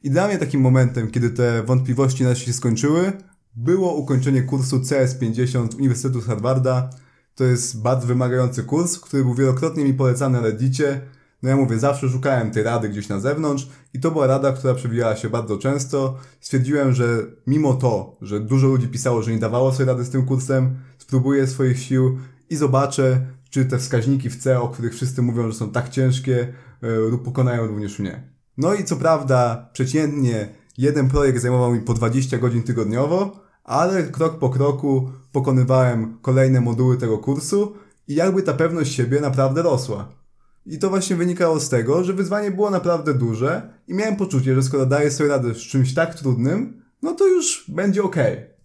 I 0.03 0.09
dla 0.09 0.27
mnie 0.27 0.37
takim 0.37 0.61
momentem, 0.61 1.11
kiedy 1.11 1.29
te 1.29 1.63
wątpliwości 1.63 2.23
nas 2.23 2.37
się 2.37 2.53
skończyły, 2.53 3.13
było 3.55 3.93
ukończenie 3.93 4.41
kursu 4.41 4.79
CS50 4.79 5.75
Uniwersytetu 5.75 6.21
Harvarda. 6.21 6.89
To 7.37 7.43
jest 7.43 7.81
bardzo 7.81 8.07
wymagający 8.07 8.63
kurs, 8.63 8.99
który 8.99 9.23
był 9.23 9.33
wielokrotnie 9.33 9.83
mi 9.83 9.93
polecany 9.93 10.37
na 10.37 10.47
Reddicie. 10.47 11.01
No 11.43 11.49
ja 11.49 11.55
mówię, 11.55 11.79
zawsze 11.79 12.09
szukałem 12.09 12.51
tej 12.51 12.63
rady 12.63 12.89
gdzieś 12.89 13.09
na 13.09 13.19
zewnątrz 13.19 13.67
i 13.93 13.99
to 13.99 14.11
była 14.11 14.27
rada, 14.27 14.51
która 14.51 14.73
przewijała 14.73 15.15
się 15.15 15.29
bardzo 15.29 15.57
często. 15.57 16.17
Stwierdziłem, 16.39 16.93
że 16.93 17.25
mimo 17.47 17.73
to, 17.73 18.17
że 18.21 18.39
dużo 18.39 18.67
ludzi 18.67 18.87
pisało, 18.87 19.23
że 19.23 19.31
nie 19.31 19.39
dawało 19.39 19.71
sobie 19.71 19.85
rady 19.85 20.03
z 20.03 20.09
tym 20.09 20.25
kursem, 20.25 20.75
spróbuję 20.97 21.47
swoich 21.47 21.79
sił 21.79 22.17
i 22.49 22.55
zobaczę, 22.55 23.21
czy 23.49 23.65
te 23.65 23.77
wskaźniki 23.77 24.29
w 24.29 24.37
C, 24.37 24.61
o 24.61 24.67
których 24.67 24.93
wszyscy 24.93 25.21
mówią, 25.21 25.51
że 25.51 25.57
są 25.57 25.71
tak 25.71 25.89
ciężkie, 25.89 26.53
lub 26.81 27.21
e, 27.21 27.25
pokonają 27.25 27.67
również 27.67 27.99
mnie. 27.99 28.23
No 28.57 28.73
i 28.73 28.83
co 28.83 28.95
prawda, 28.95 29.69
przeciętnie 29.73 30.49
jeden 30.77 31.09
projekt 31.09 31.41
zajmował 31.41 31.73
mi 31.73 31.81
po 31.81 31.93
20 31.93 32.37
godzin 32.37 32.63
tygodniowo, 32.63 33.39
ale 33.63 34.03
krok 34.03 34.39
po 34.39 34.49
kroku 34.49 35.09
pokonywałem 35.37 36.17
kolejne 36.21 36.61
moduły 36.61 36.97
tego 36.97 37.17
kursu 37.17 37.73
i 38.07 38.15
jakby 38.15 38.43
ta 38.43 38.53
pewność 38.53 38.93
siebie 38.93 39.21
naprawdę 39.21 39.61
rosła. 39.61 40.09
I 40.65 40.79
to 40.79 40.89
właśnie 40.89 41.15
wynikało 41.15 41.59
z 41.59 41.69
tego, 41.69 42.03
że 42.03 42.13
wyzwanie 42.13 42.51
było 42.51 42.69
naprawdę 42.69 43.13
duże 43.13 43.73
i 43.87 43.93
miałem 43.93 44.15
poczucie, 44.15 44.55
że 44.55 44.63
skoro 44.63 44.85
daję 44.85 45.11
sobie 45.11 45.29
radę 45.29 45.53
z 45.53 45.57
czymś 45.57 45.93
tak 45.93 46.15
trudnym, 46.15 46.81
no 47.01 47.13
to 47.13 47.27
już 47.27 47.65
będzie 47.67 48.03
ok. 48.03 48.15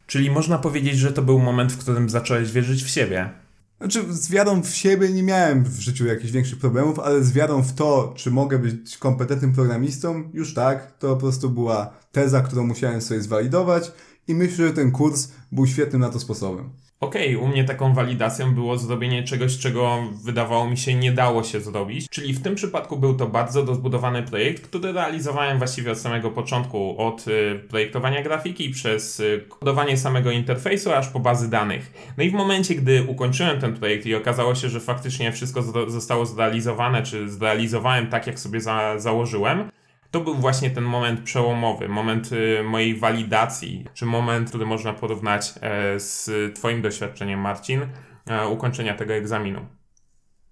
Czyli 0.07 0.31
można 0.31 0.59
powiedzieć, 0.59 0.99
że 0.99 1.13
to 1.13 1.23
był 1.23 1.39
moment, 1.39 1.73
w 1.73 1.79
którym 1.79 2.11
zacząłeś 2.11 2.53
wierzyć 2.53 2.85
w 2.85 2.89
siebie. 2.89 3.31
Znaczy, 3.79 4.05
z 4.15 4.31
wiarą 4.31 4.63
w 4.63 4.71
siebie 4.71 5.09
nie 5.13 5.23
miałem 5.23 5.65
w 5.65 5.81
życiu 5.81 6.07
jakichś 6.07 6.33
większych 6.33 6.59
problemów, 6.59 6.99
ale 6.99 7.25
z 7.25 7.33
wiarą 7.33 7.63
w 7.63 7.73
to, 7.73 8.13
czy 8.17 8.31
mogę 8.31 8.59
być 8.59 8.99
kompetentnym 8.99 9.53
programistą, 9.53 10.31
już 10.33 10.55
tak. 10.55 10.99
To 10.99 11.09
po 11.09 11.17
prostu 11.17 11.51
była 11.51 11.91
teza, 12.13 12.41
którą 12.41 12.67
musiałem 12.67 13.01
sobie 13.01 13.21
zwalidować 13.21 13.93
i 14.29 14.35
myślę, 14.35 14.69
że 14.69 14.73
ten 14.73 14.93
kurs 14.93 15.33
był 15.53 15.67
świetnym 15.67 16.01
na 16.01 16.09
to 16.09 16.21
sposobem. 16.21 16.71
Okej, 17.03 17.37
okay, 17.37 17.49
u 17.49 17.53
mnie 17.53 17.65
taką 17.65 17.95
walidacją 17.95 18.55
było 18.55 18.79
zrobienie 18.79 19.23
czegoś, 19.23 19.59
czego 19.59 20.03
wydawało 20.25 20.71
mi 20.71 20.77
się 20.79 20.95
nie 20.95 21.13
dało 21.13 21.45
się 21.45 21.61
zrobić, 21.61 22.09
czyli 22.09 22.35
w 22.35 22.43
tym 22.43 22.55
przypadku 22.55 22.97
był 22.97 23.15
to 23.15 23.27
bardzo 23.27 23.65
rozbudowany 23.65 24.23
projekt, 24.23 24.67
który 24.67 24.93
realizowałem 24.93 25.59
właściwie 25.59 25.93
od 25.93 25.99
samego 25.99 26.31
początku, 26.31 26.99
od 26.99 27.29
y, 27.29 27.61
projektowania 27.69 28.23
grafiki 28.23 28.71
przez 28.71 29.21
y, 29.21 29.45
kodowanie 29.49 29.97
samego 29.97 30.31
interfejsu 30.31 30.93
aż 30.93 31.09
po 31.09 31.21
bazy 31.21 31.51
danych. 31.51 32.13
No 32.19 32.25
i 32.25 32.31
w 32.31 32.35
momencie, 32.35 32.75
gdy 32.75 33.05
ukończyłem 33.09 33.61
ten 33.61 33.75
projekt 33.77 34.07
i 34.07 34.15
okazało 34.15 34.55
się, 34.55 34.69
że 34.69 34.81
faktycznie 34.81 35.33
wszystko 35.33 35.63
zostało 35.91 36.27
zrealizowane, 36.27 37.03
czy 37.03 37.29
zrealizowałem 37.29 38.07
tak, 38.07 38.27
jak 38.27 38.41
sobie 38.41 38.61
za 38.61 38.99
założyłem, 38.99 39.71
to 40.13 40.21
był 40.21 40.35
właśnie 40.35 40.71
ten 40.71 40.85
moment 40.85 41.21
przełomowy, 41.21 41.89
moment 41.89 42.33
y, 42.33 42.63
mojej 42.63 42.99
walidacji, 42.99 43.87
czy 43.95 44.07
moment, 44.07 44.49
który 44.49 44.67
można 44.67 44.93
porównać 44.93 45.55
e, 45.61 46.01
z 46.01 46.31
Twoim 46.57 46.83
doświadczeniem, 46.83 47.41
Marcin, 47.41 47.81
e, 48.27 48.49
ukończenia 48.49 48.95
tego 48.95 49.15
egzaminu. 49.15 49.61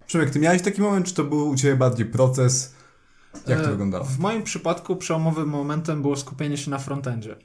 Przemek, 0.07 0.31
ty 0.31 0.39
miałeś 0.39 0.63
taki 0.63 0.81
moment, 0.81 1.07
czy 1.07 1.15
to 1.15 1.25
był 1.25 1.49
u 1.49 1.57
Ciebie 1.57 1.77
bardziej 1.77 2.07
proces? 2.07 2.75
Jak 3.47 3.61
to 3.61 3.67
e, 3.67 3.71
wyglądało? 3.71 4.05
W 4.05 4.19
moim 4.19 4.43
przypadku 4.43 4.97
przełomowym 4.97 5.49
momentem 5.49 6.03
było 6.03 6.17
skupienie 6.17 6.57
się 6.57 6.71
na 6.71 6.79
frontendzie. 6.79 7.37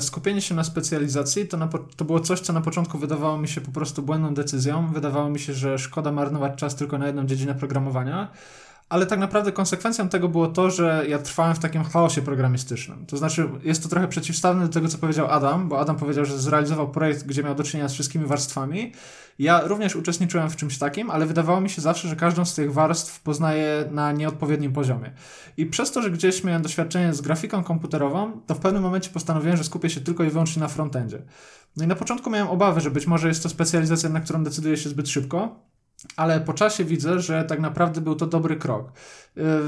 Skupienie 0.00 0.42
się 0.42 0.54
na 0.54 0.64
specjalizacji 0.64 1.48
to, 1.48 1.56
na, 1.56 1.68
to 1.96 2.04
było 2.04 2.20
coś, 2.20 2.40
co 2.40 2.52
na 2.52 2.60
początku 2.60 2.98
wydawało 2.98 3.38
mi 3.38 3.48
się 3.48 3.60
po 3.60 3.70
prostu 3.70 4.02
błędną 4.02 4.34
decyzją. 4.34 4.92
Wydawało 4.92 5.30
mi 5.30 5.38
się, 5.38 5.52
że 5.54 5.78
szkoda 5.78 6.12
marnować 6.12 6.58
czas 6.58 6.76
tylko 6.76 6.98
na 6.98 7.06
jedną 7.06 7.26
dziedzinę 7.26 7.54
programowania, 7.54 8.28
ale 8.88 9.06
tak 9.06 9.18
naprawdę 9.18 9.52
konsekwencją 9.52 10.08
tego 10.08 10.28
było 10.28 10.46
to, 10.46 10.70
że 10.70 11.04
ja 11.08 11.18
trwałem 11.18 11.54
w 11.54 11.58
takim 11.58 11.84
chaosie 11.84 12.22
programistycznym. 12.22 13.06
To 13.06 13.16
znaczy, 13.16 13.48
jest 13.62 13.82
to 13.82 13.88
trochę 13.88 14.08
przeciwstawne 14.08 14.66
do 14.66 14.72
tego, 14.72 14.88
co 14.88 14.98
powiedział 14.98 15.26
Adam, 15.30 15.68
bo 15.68 15.80
Adam 15.80 15.96
powiedział, 15.96 16.24
że 16.24 16.38
zrealizował 16.38 16.90
projekt, 16.90 17.26
gdzie 17.26 17.42
miał 17.42 17.54
do 17.54 17.62
czynienia 17.62 17.88
z 17.88 17.92
wszystkimi 17.92 18.26
warstwami. 18.26 18.92
Ja 19.38 19.60
również 19.60 19.96
uczestniczyłem 19.96 20.50
w 20.50 20.56
czymś 20.56 20.78
takim, 20.78 21.10
ale 21.10 21.26
wydawało 21.26 21.60
mi 21.60 21.70
się 21.70 21.82
zawsze, 21.82 22.08
że 22.08 22.16
każdą 22.16 22.44
z 22.44 22.54
tych 22.54 22.72
warstw 22.72 23.20
poznaję 23.20 23.84
na 23.90 24.12
nieodpowiednim 24.12 24.72
poziomie. 24.72 25.12
I 25.56 25.66
przez 25.66 25.92
to, 25.92 26.02
że 26.02 26.10
gdzieś 26.10 26.44
miałem 26.44 26.62
doświadczenie 26.62 27.14
z 27.14 27.20
grafiką 27.20 27.64
komputerową, 27.64 28.40
to 28.46 28.54
w 28.54 28.58
pewnym 28.58 28.82
momencie 28.82 29.10
postanowiłem, 29.10 29.56
że 29.56 29.64
skupię 29.64 29.90
się 29.90 30.00
tylko 30.00 30.24
i 30.24 30.30
wyłącznie 30.30 30.60
na 30.60 30.68
frontendzie. 30.68 31.22
No 31.76 31.84
i 31.84 31.86
na 31.86 31.94
początku 31.94 32.30
miałem 32.30 32.48
obawy, 32.48 32.80
że 32.80 32.90
być 32.90 33.06
może 33.06 33.28
jest 33.28 33.42
to 33.42 33.48
specjalizacja, 33.48 34.08
na 34.08 34.20
którą 34.20 34.44
decyduję 34.44 34.76
się 34.76 34.88
zbyt 34.88 35.08
szybko, 35.08 35.66
ale 36.16 36.40
po 36.40 36.52
czasie 36.52 36.84
widzę, 36.84 37.20
że 37.20 37.44
tak 37.44 37.60
naprawdę 37.60 38.00
był 38.00 38.16
to 38.16 38.26
dobry 38.26 38.56
krok. 38.56 38.92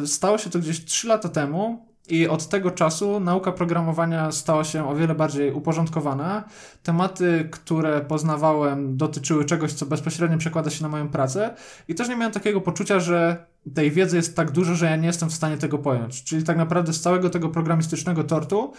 Y, 0.03 0.07
stało 0.07 0.39
się 0.39 0.51
to 0.51 0.59
gdzieś 0.59 0.85
3 0.85 1.09
lata 1.09 1.29
temu. 1.29 1.88
I 2.09 2.29
od 2.29 2.49
tego 2.49 2.71
czasu 2.71 3.21
nauka 3.21 3.53
programowania 3.53 4.33
stała 4.33 4.65
się 4.65 4.89
o 4.89 4.95
wiele 4.95 5.15
bardziej 5.15 5.53
uporządkowana. 5.53 6.45
Tematy, 6.83 7.49
które 7.51 8.01
poznawałem, 8.01 8.97
dotyczyły 8.97 9.45
czegoś, 9.45 9.73
co 9.73 9.87
bezpośrednio 9.87 10.39
przekłada 10.39 10.71
się 10.71 10.83
na 10.83 10.89
moją 10.89 11.09
pracę, 11.09 11.55
i 11.89 11.95
też 11.95 12.09
nie 12.09 12.17
miałem 12.17 12.33
takiego 12.33 12.61
poczucia, 12.61 13.01
że 13.01 13.47
tej 13.75 13.91
wiedzy 13.91 14.17
jest 14.17 14.37
tak 14.37 14.51
dużo, 14.51 14.75
że 14.75 14.87
ja 14.87 14.97
nie 14.97 15.07
jestem 15.07 15.31
w 15.31 15.35
stanie 15.35 15.57
tego 15.57 15.79
pojąć. 15.79 16.25
Czyli 16.25 16.45
tak 16.45 16.57
naprawdę 16.57 16.93
z 16.93 17.01
całego 17.01 17.31
tego 17.31 17.49
programistycznego 17.49 18.25
tortu 18.25 18.73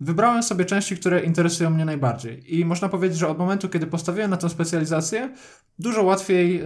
wybrałem 0.00 0.42
sobie 0.42 0.64
części, 0.64 0.96
które 0.96 1.20
interesują 1.20 1.70
mnie 1.70 1.84
najbardziej. 1.84 2.58
I 2.58 2.64
można 2.64 2.88
powiedzieć, 2.88 3.18
że 3.18 3.28
od 3.28 3.38
momentu, 3.38 3.68
kiedy 3.68 3.86
postawiłem 3.86 4.30
na 4.30 4.36
tę 4.36 4.48
specjalizację, 4.50 5.30
dużo 5.78 6.02
łatwiej 6.02 6.60
e, 6.60 6.64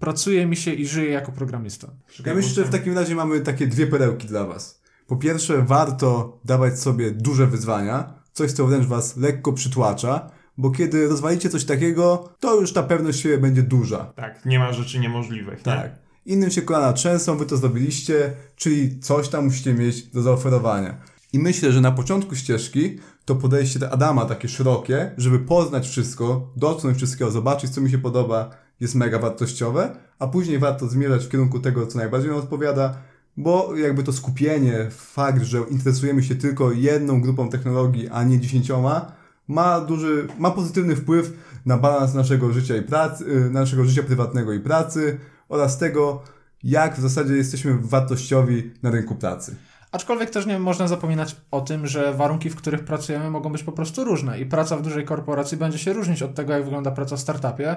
pracuje 0.00 0.46
mi 0.46 0.56
się 0.56 0.72
i 0.72 0.86
żyje 0.86 1.10
jako 1.10 1.32
programista. 1.32 1.88
Ja 2.26 2.34
myślę, 2.34 2.50
że 2.50 2.64
w 2.64 2.70
takim 2.70 2.94
razie 2.94 3.14
mamy 3.14 3.40
takie 3.40 3.66
dwie 3.66 3.86
perełki 3.86 4.28
dla 4.28 4.44
Was. 4.44 4.75
Po 5.06 5.16
pierwsze, 5.16 5.62
warto 5.62 6.38
dawać 6.44 6.80
sobie 6.80 7.10
duże 7.10 7.46
wyzwania, 7.46 8.14
coś, 8.32 8.52
co 8.52 8.66
wręcz 8.66 8.86
Was 8.86 9.16
lekko 9.16 9.52
przytłacza, 9.52 10.30
bo 10.58 10.70
kiedy 10.70 11.08
rozwalicie 11.08 11.48
coś 11.48 11.64
takiego, 11.64 12.28
to 12.40 12.60
już 12.60 12.72
ta 12.72 12.82
pewność 12.82 13.20
siebie 13.20 13.38
będzie 13.38 13.62
duża. 13.62 14.12
Tak, 14.16 14.46
nie 14.46 14.58
ma 14.58 14.72
rzeczy 14.72 14.98
niemożliwych. 14.98 15.62
Tak. 15.62 15.84
Nie? 15.84 16.34
Innym 16.34 16.50
się 16.50 16.62
kolana 16.62 16.92
trzęsą, 16.92 17.36
wy 17.36 17.46
to 17.46 17.56
zrobiliście, 17.56 18.32
czyli 18.56 19.00
coś 19.00 19.28
tam 19.28 19.44
musicie 19.44 19.74
mieć 19.74 20.02
do 20.02 20.22
zaoferowania. 20.22 20.96
I 21.32 21.38
myślę, 21.38 21.72
że 21.72 21.80
na 21.80 21.92
początku 21.92 22.36
ścieżki 22.36 22.98
to 23.24 23.34
podejście 23.34 23.90
Adama 23.90 24.24
takie 24.24 24.48
szerokie, 24.48 25.10
żeby 25.16 25.38
poznać 25.38 25.88
wszystko, 25.88 26.50
dotknąć 26.56 26.96
wszystkiego, 26.96 27.30
zobaczyć 27.30 27.70
co 27.70 27.80
mi 27.80 27.90
się 27.90 27.98
podoba, 27.98 28.50
jest 28.80 28.94
mega 28.94 29.18
wartościowe, 29.18 29.96
a 30.18 30.26
później 30.26 30.58
warto 30.58 30.88
zmierzać 30.88 31.24
w 31.24 31.28
kierunku 31.28 31.60
tego, 31.60 31.86
co 31.86 31.98
najbardziej 31.98 32.30
nam 32.30 32.38
odpowiada, 32.38 32.98
bo 33.36 33.76
jakby 33.76 34.02
to 34.02 34.12
skupienie, 34.12 34.86
fakt, 34.90 35.42
że 35.42 35.58
interesujemy 35.70 36.22
się 36.22 36.34
tylko 36.34 36.72
jedną 36.72 37.20
grupą 37.20 37.48
technologii, 37.48 38.08
a 38.08 38.24
nie 38.24 38.40
dziesięcioma, 38.40 39.12
ma 39.48 39.80
duży, 39.80 40.28
ma 40.38 40.50
pozytywny 40.50 40.96
wpływ 40.96 41.32
na 41.66 41.78
balans 41.78 42.14
naszego 42.14 42.52
życia 42.52 42.76
i 42.76 42.82
pracy, 42.82 43.24
y, 43.24 43.50
naszego 43.50 43.84
życia 43.84 44.02
prywatnego 44.02 44.52
i 44.52 44.60
pracy 44.60 45.18
oraz 45.48 45.78
tego, 45.78 46.22
jak 46.64 46.96
w 46.96 47.00
zasadzie 47.00 47.34
jesteśmy 47.34 47.78
wartościowi 47.80 48.70
na 48.82 48.90
rynku 48.90 49.14
pracy. 49.14 49.56
Aczkolwiek 49.92 50.30
też 50.30 50.46
nie 50.46 50.58
można 50.58 50.88
zapominać 50.88 51.36
o 51.50 51.60
tym, 51.60 51.86
że 51.86 52.14
warunki, 52.14 52.50
w 52.50 52.56
których 52.56 52.84
pracujemy, 52.84 53.30
mogą 53.30 53.52
być 53.52 53.62
po 53.62 53.72
prostu 53.72 54.04
różne 54.04 54.40
i 54.40 54.46
praca 54.46 54.76
w 54.76 54.82
dużej 54.82 55.04
korporacji 55.04 55.56
będzie 55.58 55.78
się 55.78 55.92
różnić 55.92 56.22
od 56.22 56.34
tego, 56.34 56.52
jak 56.52 56.64
wygląda 56.64 56.90
praca 56.90 57.16
w 57.16 57.20
startupie. 57.20 57.76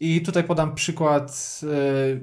I 0.00 0.22
tutaj 0.22 0.44
podam 0.44 0.74
przykład 0.74 1.60
e, 1.62 1.66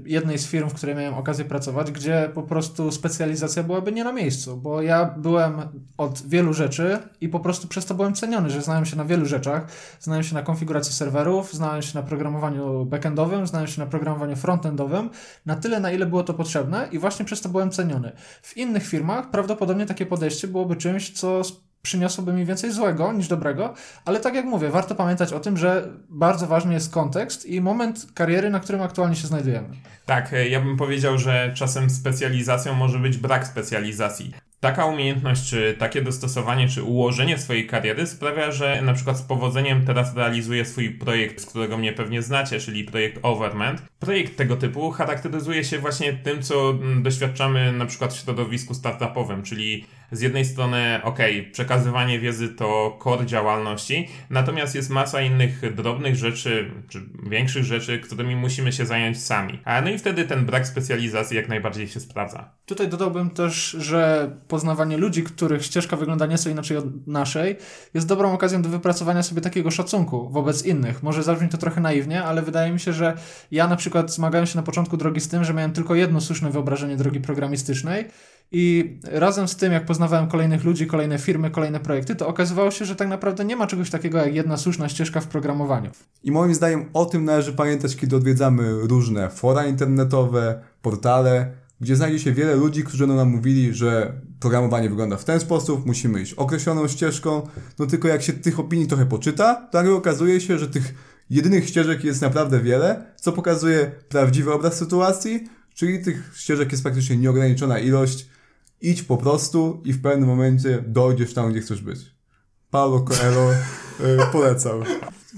jednej 0.05 0.37
z 0.37 0.47
firm, 0.47 0.69
w 0.69 0.73
której 0.73 0.95
miałem 0.95 1.13
okazję 1.13 1.45
pracować, 1.45 1.91
gdzie 1.91 2.31
po 2.33 2.43
prostu 2.43 2.91
specjalizacja 2.91 3.63
byłaby 3.63 3.91
nie 3.91 4.03
na 4.03 4.13
miejscu, 4.13 4.57
bo 4.57 4.81
ja 4.81 5.05
byłem 5.17 5.61
od 5.97 6.27
wielu 6.27 6.53
rzeczy 6.53 6.99
i 7.21 7.29
po 7.29 7.39
prostu 7.39 7.67
przez 7.67 7.85
to 7.85 7.95
byłem 7.95 8.13
ceniony, 8.13 8.49
że 8.49 8.61
znałem 8.61 8.85
się 8.85 8.95
na 8.95 9.05
wielu 9.05 9.25
rzeczach. 9.25 9.67
Znałem 9.99 10.23
się 10.23 10.33
na 10.33 10.41
konfiguracji 10.41 10.93
serwerów, 10.93 11.53
znałem 11.53 11.81
się 11.81 11.99
na 11.99 12.03
programowaniu 12.03 12.85
backendowym, 12.85 13.47
znałem 13.47 13.67
się 13.67 13.81
na 13.81 13.87
programowaniu 13.87 14.35
frontendowym, 14.35 15.09
na 15.45 15.55
tyle, 15.55 15.79
na 15.79 15.91
ile 15.91 16.05
było 16.05 16.23
to 16.23 16.33
potrzebne 16.33 16.87
i 16.91 16.99
właśnie 16.99 17.25
przez 17.25 17.41
to 17.41 17.49
byłem 17.49 17.71
ceniony. 17.71 18.11
W 18.41 18.57
innych 18.57 18.87
firmach 18.87 19.29
prawdopodobnie 19.29 19.85
takie 19.85 20.05
podejście 20.05 20.47
byłoby 20.47 20.75
czymś, 20.75 21.11
co 21.11 21.41
przyniosłoby 21.81 22.33
mi 22.33 22.45
więcej 22.45 22.71
złego 22.71 23.13
niż 23.13 23.27
dobrego, 23.27 23.73
ale 24.05 24.19
tak 24.19 24.35
jak 24.35 24.45
mówię, 24.45 24.69
warto 24.69 24.95
pamiętać 24.95 25.33
o 25.33 25.39
tym, 25.39 25.57
że 25.57 25.87
bardzo 26.09 26.47
ważny 26.47 26.73
jest 26.73 26.93
kontekst 26.93 27.45
i 27.45 27.61
moment 27.61 28.07
kariery, 28.13 28.49
na 28.49 28.59
którym 28.59 28.81
aktualnie 28.81 29.15
się 29.15 29.27
znajdujemy. 29.27 29.67
Tak, 30.05 30.33
e, 30.33 30.47
ja 30.47 30.61
bym 30.61 30.77
powiedział, 30.77 31.17
że 31.17 31.51
czasem 31.55 31.89
specjalizacją 31.89 32.73
może 32.73 32.99
być 32.99 33.17
brak 33.17 33.47
specjalizacji. 33.47 34.31
Taka 34.59 34.85
umiejętność, 34.85 35.49
czy 35.49 35.75
takie 35.79 36.01
dostosowanie, 36.01 36.67
czy 36.67 36.83
ułożenie 36.83 37.37
swojej 37.37 37.67
kariery 37.67 38.07
sprawia, 38.07 38.51
że 38.51 38.81
na 38.81 38.93
przykład 38.93 39.17
z 39.17 39.21
powodzeniem 39.21 39.85
teraz 39.85 40.15
realizuję 40.15 40.65
swój 40.65 40.91
projekt, 40.91 41.41
z 41.41 41.45
którego 41.45 41.77
mnie 41.77 41.93
pewnie 41.93 42.21
znacie, 42.21 42.59
czyli 42.59 42.83
projekt 42.83 43.19
Overment. 43.21 43.81
Projekt 43.99 44.37
tego 44.37 44.55
typu 44.55 44.91
charakteryzuje 44.91 45.63
się 45.63 45.79
właśnie 45.79 46.13
tym, 46.13 46.41
co 46.41 46.69
mm, 46.69 47.03
doświadczamy 47.03 47.71
na 47.71 47.85
przykład 47.85 48.13
w 48.13 48.23
środowisku 48.23 48.73
startupowym, 48.73 49.43
czyli 49.43 49.85
z 50.11 50.21
jednej 50.21 50.45
strony, 50.45 50.99
ok, 51.03 51.19
przekazywanie 51.51 52.19
wiedzy 52.19 52.49
to 52.49 52.99
core 53.03 53.25
działalności, 53.25 54.07
natomiast 54.29 54.75
jest 54.75 54.89
masa 54.89 55.21
innych 55.21 55.75
drobnych 55.75 56.15
rzeczy, 56.15 56.71
czy 56.89 57.01
większych 57.29 57.63
rzeczy, 57.63 57.99
którymi 57.99 58.35
musimy 58.35 58.71
się 58.71 58.85
zająć 58.85 59.23
sami. 59.23 59.59
No 59.83 59.89
i 59.89 59.97
wtedy 59.97 60.25
ten 60.25 60.45
brak 60.45 60.67
specjalizacji 60.67 61.37
jak 61.37 61.49
najbardziej 61.49 61.87
się 61.87 61.99
sprawdza. 61.99 62.49
Tutaj 62.65 62.87
dodałbym 62.87 63.29
też, 63.29 63.69
że 63.79 64.31
poznawanie 64.47 64.97
ludzi, 64.97 65.23
których 65.23 65.65
ścieżka 65.65 65.97
wygląda 65.97 66.25
nieco 66.25 66.49
inaczej 66.49 66.77
od 66.77 67.07
naszej, 67.07 67.55
jest 67.93 68.07
dobrą 68.07 68.33
okazją 68.33 68.61
do 68.61 68.69
wypracowania 68.69 69.23
sobie 69.23 69.41
takiego 69.41 69.71
szacunku 69.71 70.29
wobec 70.29 70.65
innych. 70.65 71.03
Może 71.03 71.23
zabrzmi 71.23 71.49
to 71.49 71.57
trochę 71.57 71.81
naiwnie, 71.81 72.23
ale 72.23 72.41
wydaje 72.41 72.71
mi 72.71 72.79
się, 72.79 72.93
że 72.93 73.13
ja 73.51 73.67
na 73.67 73.75
przykład 73.75 74.13
zmagałem 74.13 74.47
się 74.47 74.57
na 74.57 74.63
początku 74.63 74.97
drogi 74.97 75.21
z 75.21 75.29
tym, 75.29 75.43
że 75.43 75.53
miałem 75.53 75.71
tylko 75.71 75.95
jedno 75.95 76.21
słuszne 76.21 76.51
wyobrażenie 76.51 76.95
drogi 76.95 77.19
programistycznej 77.19 78.05
i 78.51 78.97
razem 79.03 79.47
z 79.47 79.55
tym, 79.55 79.73
jak 79.73 79.85
poznawałem 79.85 80.27
kolejnych 80.27 80.63
ludzi, 80.63 80.87
kolejne 80.87 81.19
firmy, 81.19 81.51
kolejne 81.51 81.79
projekty, 81.79 82.15
to 82.15 82.27
okazywało 82.27 82.71
się, 82.71 82.85
że 82.85 82.95
tak 82.95 83.07
naprawdę 83.07 83.45
nie 83.45 83.55
ma 83.55 83.67
czegoś 83.67 83.89
takiego 83.89 84.17
jak 84.17 84.35
jedna 84.35 84.57
słuszna 84.57 84.89
ścieżka 84.89 85.21
w 85.21 85.27
programowaniu. 85.27 85.91
I 86.23 86.31
moim 86.31 86.55
zdaniem 86.55 86.85
o 86.93 87.05
tym 87.05 87.25
należy 87.25 87.53
pamiętać, 87.53 87.95
kiedy 87.95 88.15
odwiedzamy 88.15 88.71
różne 88.71 89.29
fora 89.29 89.65
internetowe, 89.65 90.61
portale, 90.81 91.51
gdzie 91.81 91.95
znajdzie 91.95 92.19
się 92.19 92.31
wiele 92.31 92.55
ludzi, 92.55 92.83
którzy 92.83 93.07
nam 93.07 93.29
mówili, 93.29 93.73
że 93.73 94.13
programowanie 94.39 94.89
wygląda 94.89 95.17
w 95.17 95.25
ten 95.25 95.39
sposób, 95.39 95.85
musimy 95.85 96.21
iść 96.21 96.33
określoną 96.33 96.87
ścieżką, 96.87 97.47
no 97.79 97.85
tylko 97.85 98.07
jak 98.07 98.21
się 98.21 98.33
tych 98.33 98.59
opinii 98.59 98.87
trochę 98.87 99.05
poczyta, 99.05 99.55
to 99.71 99.77
nagle 99.77 99.93
okazuje 99.93 100.41
się, 100.41 100.59
że 100.59 100.67
tych 100.67 100.93
jedynych 101.29 101.67
ścieżek 101.67 102.03
jest 102.03 102.21
naprawdę 102.21 102.59
wiele, 102.59 103.05
co 103.15 103.31
pokazuje 103.31 103.91
prawdziwy 104.09 104.53
obraz 104.53 104.77
sytuacji, 104.77 105.49
czyli 105.73 106.03
tych 106.03 106.31
ścieżek 106.35 106.71
jest 106.71 106.83
praktycznie 106.83 107.17
nieograniczona 107.17 107.79
ilość, 107.79 108.30
idź 108.81 109.03
po 109.03 109.17
prostu 109.17 109.81
i 109.85 109.93
w 109.93 110.01
pewnym 110.01 110.29
momencie 110.29 110.83
dojdziesz 110.87 111.33
tam, 111.33 111.51
gdzie 111.51 111.61
chcesz 111.61 111.81
być. 111.81 111.99
Paulo 112.71 112.99
Coelho 112.99 113.51
yy, 113.51 114.25
polecał. 114.31 114.79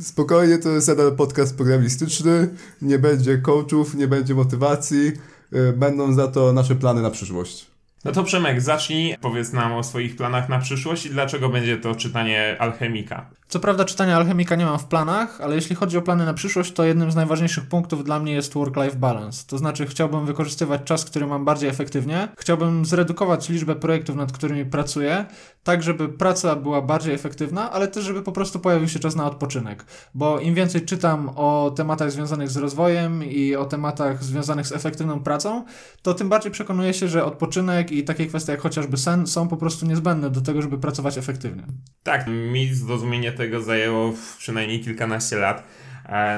Spokojnie, 0.01 0.57
to 0.57 0.69
jest 0.69 0.87
nadal 0.87 1.15
podcast 1.15 1.57
programistyczny, 1.57 2.49
nie 2.81 2.99
będzie 2.99 3.37
coachów, 3.37 3.95
nie 3.95 4.07
będzie 4.07 4.35
motywacji, 4.35 5.11
yy, 5.51 5.73
będą 5.73 6.13
za 6.13 6.27
to 6.27 6.53
nasze 6.53 6.75
plany 6.75 7.01
na 7.01 7.09
przyszłość. 7.09 7.72
No 8.05 8.11
to 8.11 8.23
Przemek, 8.23 8.61
zacznij, 8.61 9.15
powiedz 9.21 9.53
nam 9.53 9.73
o 9.73 9.83
swoich 9.83 10.15
planach 10.15 10.49
na 10.49 10.59
przyszłość 10.59 11.05
i 11.05 11.09
dlaczego 11.09 11.49
będzie 11.49 11.77
to 11.77 11.95
czytanie 11.95 12.55
Alchemika. 12.59 13.25
Co 13.47 13.59
prawda 13.59 13.85
czytania 13.85 14.15
Alchemika 14.15 14.55
nie 14.55 14.65
mam 14.65 14.79
w 14.79 14.85
planach, 14.85 15.41
ale 15.41 15.55
jeśli 15.55 15.75
chodzi 15.75 15.97
o 15.97 16.01
plany 16.01 16.25
na 16.25 16.33
przyszłość, 16.33 16.73
to 16.73 16.83
jednym 16.83 17.11
z 17.11 17.15
najważniejszych 17.15 17.67
punktów 17.69 18.03
dla 18.03 18.19
mnie 18.19 18.33
jest 18.33 18.53
work-life 18.53 18.95
balance. 18.95 19.43
To 19.47 19.57
znaczy 19.57 19.85
chciałbym 19.85 20.25
wykorzystywać 20.25 20.81
czas, 20.83 21.05
który 21.05 21.27
mam 21.27 21.45
bardziej 21.45 21.69
efektywnie. 21.69 22.27
Chciałbym 22.37 22.85
zredukować 22.85 23.49
liczbę 23.49 23.75
projektów, 23.75 24.15
nad 24.15 24.31
którymi 24.31 24.65
pracuję, 24.65 25.25
tak 25.63 25.83
żeby 25.83 26.09
praca 26.09 26.55
była 26.55 26.81
bardziej 26.81 27.13
efektywna, 27.13 27.71
ale 27.71 27.87
też 27.87 28.03
żeby 28.03 28.21
po 28.21 28.31
prostu 28.31 28.59
pojawił 28.59 28.87
się 28.87 28.99
czas 28.99 29.15
na 29.15 29.25
odpoczynek. 29.25 29.85
Bo 30.13 30.39
im 30.39 30.55
więcej 30.55 30.81
czytam 30.81 31.29
o 31.35 31.73
tematach 31.75 32.11
związanych 32.11 32.49
z 32.49 32.57
rozwojem 32.57 33.23
i 33.23 33.55
o 33.55 33.65
tematach 33.65 34.23
związanych 34.23 34.67
z 34.67 34.71
efektywną 34.71 35.19
pracą, 35.19 35.65
to 36.01 36.13
tym 36.13 36.29
bardziej 36.29 36.51
przekonuję 36.51 36.93
się, 36.93 37.07
że 37.07 37.25
odpoczynek 37.25 37.91
i 37.97 38.03
takie 38.03 38.27
kwestie 38.27 38.51
jak 38.51 38.61
chociażby 38.61 38.97
sen 38.97 39.27
są 39.27 39.47
po 39.47 39.57
prostu 39.57 39.85
niezbędne 39.85 40.29
do 40.29 40.41
tego, 40.41 40.61
żeby 40.61 40.77
pracować 40.77 41.17
efektywnie. 41.17 41.63
Tak, 42.03 42.27
mi 42.27 42.73
zrozumienie 42.73 43.31
tego 43.31 43.61
zajęło 43.61 44.13
przynajmniej 44.37 44.79
kilkanaście 44.79 45.35
lat. 45.35 45.63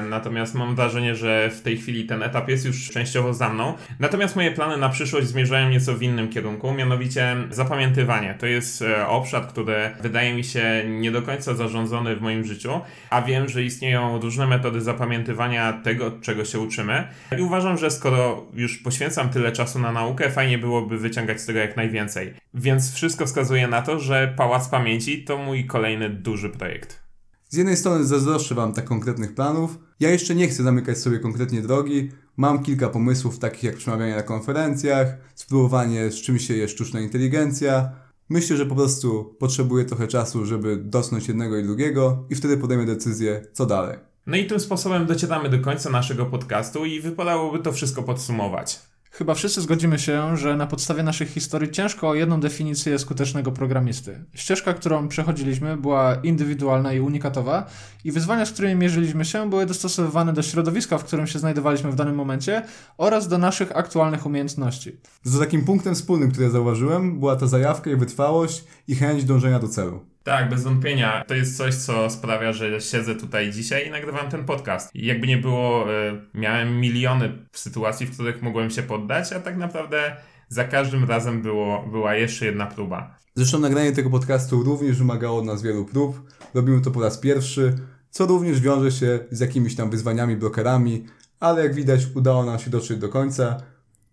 Natomiast 0.08 0.54
mam 0.54 0.74
wrażenie, 0.74 1.14
że 1.14 1.50
w 1.50 1.62
tej 1.62 1.76
chwili 1.76 2.04
ten 2.04 2.22
etap 2.22 2.48
jest 2.48 2.66
już 2.66 2.90
częściowo 2.90 3.34
za 3.34 3.48
mną. 3.48 3.74
Natomiast 4.00 4.36
moje 4.36 4.50
plany 4.50 4.76
na 4.76 4.88
przyszłość 4.88 5.26
zmierzają 5.26 5.68
nieco 5.68 5.94
w 5.94 6.02
innym 6.02 6.28
kierunku, 6.28 6.72
mianowicie 6.72 7.36
zapamiętywanie. 7.50 8.34
To 8.38 8.46
jest 8.46 8.82
e, 8.82 9.06
obszar, 9.06 9.48
który 9.48 9.90
wydaje 10.00 10.34
mi 10.34 10.44
się 10.44 10.84
nie 10.88 11.10
do 11.10 11.22
końca 11.22 11.54
zarządzony 11.54 12.16
w 12.16 12.20
moim 12.20 12.44
życiu, 12.44 12.80
a 13.10 13.22
wiem, 13.22 13.48
że 13.48 13.62
istnieją 13.62 14.20
różne 14.20 14.46
metody 14.46 14.80
zapamiętywania 14.80 15.72
tego, 15.72 16.12
czego 16.22 16.44
się 16.44 16.58
uczymy. 16.60 17.04
I 17.38 17.42
uważam, 17.42 17.78
że 17.78 17.90
skoro 17.90 18.46
już 18.54 18.78
poświęcam 18.78 19.28
tyle 19.28 19.52
czasu 19.52 19.78
na 19.78 19.92
naukę, 19.92 20.30
fajnie 20.30 20.58
byłoby 20.58 20.98
wyciągać 20.98 21.40
z 21.40 21.46
tego 21.46 21.58
jak 21.58 21.76
najwięcej. 21.76 22.34
Więc 22.54 22.94
wszystko 22.94 23.26
wskazuje 23.26 23.68
na 23.68 23.82
to, 23.82 23.98
że 23.98 24.34
Pałac 24.36 24.68
Pamięci 24.68 25.24
to 25.24 25.38
mój 25.38 25.66
kolejny 25.66 26.10
duży 26.10 26.50
projekt. 26.50 27.05
Z 27.48 27.56
jednej 27.56 27.76
strony 27.76 28.04
zazdroszczę 28.04 28.54
Wam 28.54 28.72
tak 28.72 28.84
konkretnych 28.84 29.34
planów. 29.34 29.78
Ja 30.00 30.10
jeszcze 30.10 30.34
nie 30.34 30.48
chcę 30.48 30.62
zamykać 30.62 30.98
sobie 30.98 31.18
konkretnie 31.18 31.62
drogi. 31.62 32.10
Mam 32.36 32.62
kilka 32.62 32.88
pomysłów, 32.88 33.38
takich 33.38 33.62
jak 33.62 33.76
przemawianie 33.76 34.16
na 34.16 34.22
konferencjach, 34.22 35.16
spróbowanie 35.34 36.10
z 36.10 36.14
czym 36.14 36.38
się 36.38 36.56
je 36.56 36.68
sztuczna 36.68 37.00
inteligencja. 37.00 37.90
Myślę, 38.28 38.56
że 38.56 38.66
po 38.66 38.74
prostu 38.74 39.36
potrzebuję 39.38 39.84
trochę 39.84 40.06
czasu, 40.08 40.46
żeby 40.46 40.76
dotknąć 40.76 41.28
jednego 41.28 41.58
i 41.58 41.62
drugiego 41.62 42.24
i 42.30 42.34
wtedy 42.34 42.56
podejmę 42.56 42.86
decyzję, 42.86 43.46
co 43.52 43.66
dalej. 43.66 43.98
No 44.26 44.36
i 44.36 44.46
tym 44.46 44.60
sposobem 44.60 45.06
docieramy 45.06 45.48
do 45.48 45.60
końca 45.60 45.90
naszego 45.90 46.26
podcastu 46.26 46.84
i 46.84 47.00
wypadałoby 47.00 47.58
to 47.58 47.72
wszystko 47.72 48.02
podsumować. 48.02 48.80
Chyba 49.18 49.34
wszyscy 49.34 49.60
zgodzimy 49.60 49.98
się, 49.98 50.36
że 50.36 50.56
na 50.56 50.66
podstawie 50.66 51.02
naszych 51.02 51.30
historii 51.30 51.70
ciężko 51.70 52.08
o 52.08 52.14
jedną 52.14 52.40
definicję 52.40 52.98
skutecznego 52.98 53.52
programisty. 53.52 54.24
Ścieżka, 54.34 54.74
którą 54.74 55.08
przechodziliśmy, 55.08 55.76
była 55.76 56.14
indywidualna 56.14 56.92
i 56.92 57.00
unikatowa, 57.00 57.66
i 58.04 58.12
wyzwania, 58.12 58.46
z 58.46 58.52
którymi 58.52 58.74
mierzyliśmy 58.74 59.24
się, 59.24 59.50
były 59.50 59.66
dostosowywane 59.66 60.32
do 60.32 60.42
środowiska, 60.42 60.98
w 60.98 61.04
którym 61.04 61.26
się 61.26 61.38
znajdowaliśmy 61.38 61.92
w 61.92 61.94
danym 61.94 62.14
momencie 62.14 62.62
oraz 62.98 63.28
do 63.28 63.38
naszych 63.38 63.76
aktualnych 63.76 64.26
umiejętności. 64.26 65.00
Z 65.22 65.38
takim 65.38 65.64
punktem 65.64 65.94
wspólnym, 65.94 66.30
który 66.30 66.46
ja 66.46 66.52
zauważyłem, 66.52 67.20
była 67.20 67.36
ta 67.36 67.46
zajawka 67.46 67.90
i 67.90 67.96
wytrwałość 67.96 68.64
i 68.88 68.94
chęć 68.94 69.24
dążenia 69.24 69.58
do 69.58 69.68
celu. 69.68 70.15
Tak, 70.26 70.50
bez 70.50 70.62
wątpienia. 70.62 71.24
To 71.28 71.34
jest 71.34 71.56
coś, 71.56 71.74
co 71.74 72.10
sprawia, 72.10 72.52
że 72.52 72.80
siedzę 72.80 73.14
tutaj 73.14 73.52
dzisiaj 73.52 73.88
i 73.88 73.90
nagrywam 73.90 74.30
ten 74.30 74.44
podcast. 74.44 74.94
I 74.94 75.06
jakby 75.06 75.26
nie 75.26 75.36
było, 75.36 75.94
e, 75.94 76.20
miałem 76.34 76.80
miliony 76.80 77.46
sytuacji, 77.52 78.06
w 78.06 78.14
których 78.14 78.42
mogłem 78.42 78.70
się 78.70 78.82
poddać, 78.82 79.32
a 79.32 79.40
tak 79.40 79.56
naprawdę 79.56 80.16
za 80.48 80.64
każdym 80.64 81.04
razem 81.04 81.42
było, 81.42 81.88
była 81.90 82.14
jeszcze 82.14 82.46
jedna 82.46 82.66
próba. 82.66 83.18
Zresztą 83.34 83.58
nagranie 83.58 83.92
tego 83.92 84.10
podcastu 84.10 84.62
również 84.62 84.98
wymagało 84.98 85.38
od 85.38 85.44
nas 85.44 85.62
wielu 85.62 85.84
prób. 85.84 86.30
Robimy 86.54 86.80
to 86.80 86.90
po 86.90 87.00
raz 87.00 87.18
pierwszy, 87.18 87.74
co 88.10 88.26
również 88.26 88.60
wiąże 88.60 88.90
się 88.92 89.18
z 89.30 89.40
jakimiś 89.40 89.76
tam 89.76 89.90
wyzwaniami, 89.90 90.36
blokerami, 90.36 91.06
ale 91.40 91.62
jak 91.62 91.74
widać 91.74 92.00
udało 92.14 92.44
nam 92.44 92.58
się 92.58 92.70
dotrzeć 92.70 92.98
do 92.98 93.08
końca. 93.08 93.62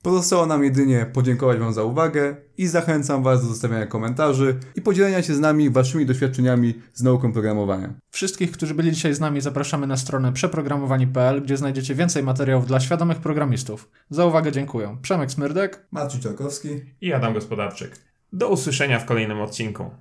Pozostało 0.04 0.46
nam 0.46 0.64
jedynie 0.64 1.06
podziękować 1.14 1.60
Wam 1.60 1.74
za 1.74 1.84
uwagę 1.84 2.36
i 2.58 2.68
zachęcam 2.68 3.24
Was 3.24 3.42
do 3.42 3.48
zostawiania 3.48 3.88
komentarzy 3.88 4.60
i 4.76 4.82
podzielenia 4.82 5.22
się 5.22 5.34
z 5.34 5.40
nami 5.40 5.70
Waszymi 5.70 6.06
doświadczeniami 6.06 6.74
z 6.94 7.04
nauką 7.04 7.34
programowania. 7.34 7.94
Wszystkich, 8.12 8.52
którzy 8.52 8.74
byli 8.74 8.92
dzisiaj 8.92 9.14
z 9.14 9.20
nami, 9.20 9.42
zapraszamy 9.42 9.88
na 9.88 9.98
stronę 9.98 10.34
przeprogramowani.pl, 10.34 11.44
gdzie 11.44 11.58
znajdziecie 11.58 11.96
więcej 11.96 12.24
materiałów 12.24 12.68
dla 12.68 12.80
świadomych 12.80 13.18
programistów. 13.18 13.90
Za 14.10 14.26
uwagę 14.26 14.52
dziękuję. 14.52 14.98
Przemek 15.02 15.32
Smyrdek, 15.32 15.88
Marcin 15.92 16.22
Czarkowski 16.22 16.70
i 17.02 17.14
Adam 17.14 17.34
Gospodarczyk. 17.34 18.00
Do 18.34 18.50
usłyszenia 18.50 19.00
w 19.00 19.06
kolejnym 19.06 19.42
odcinku. 19.42 19.92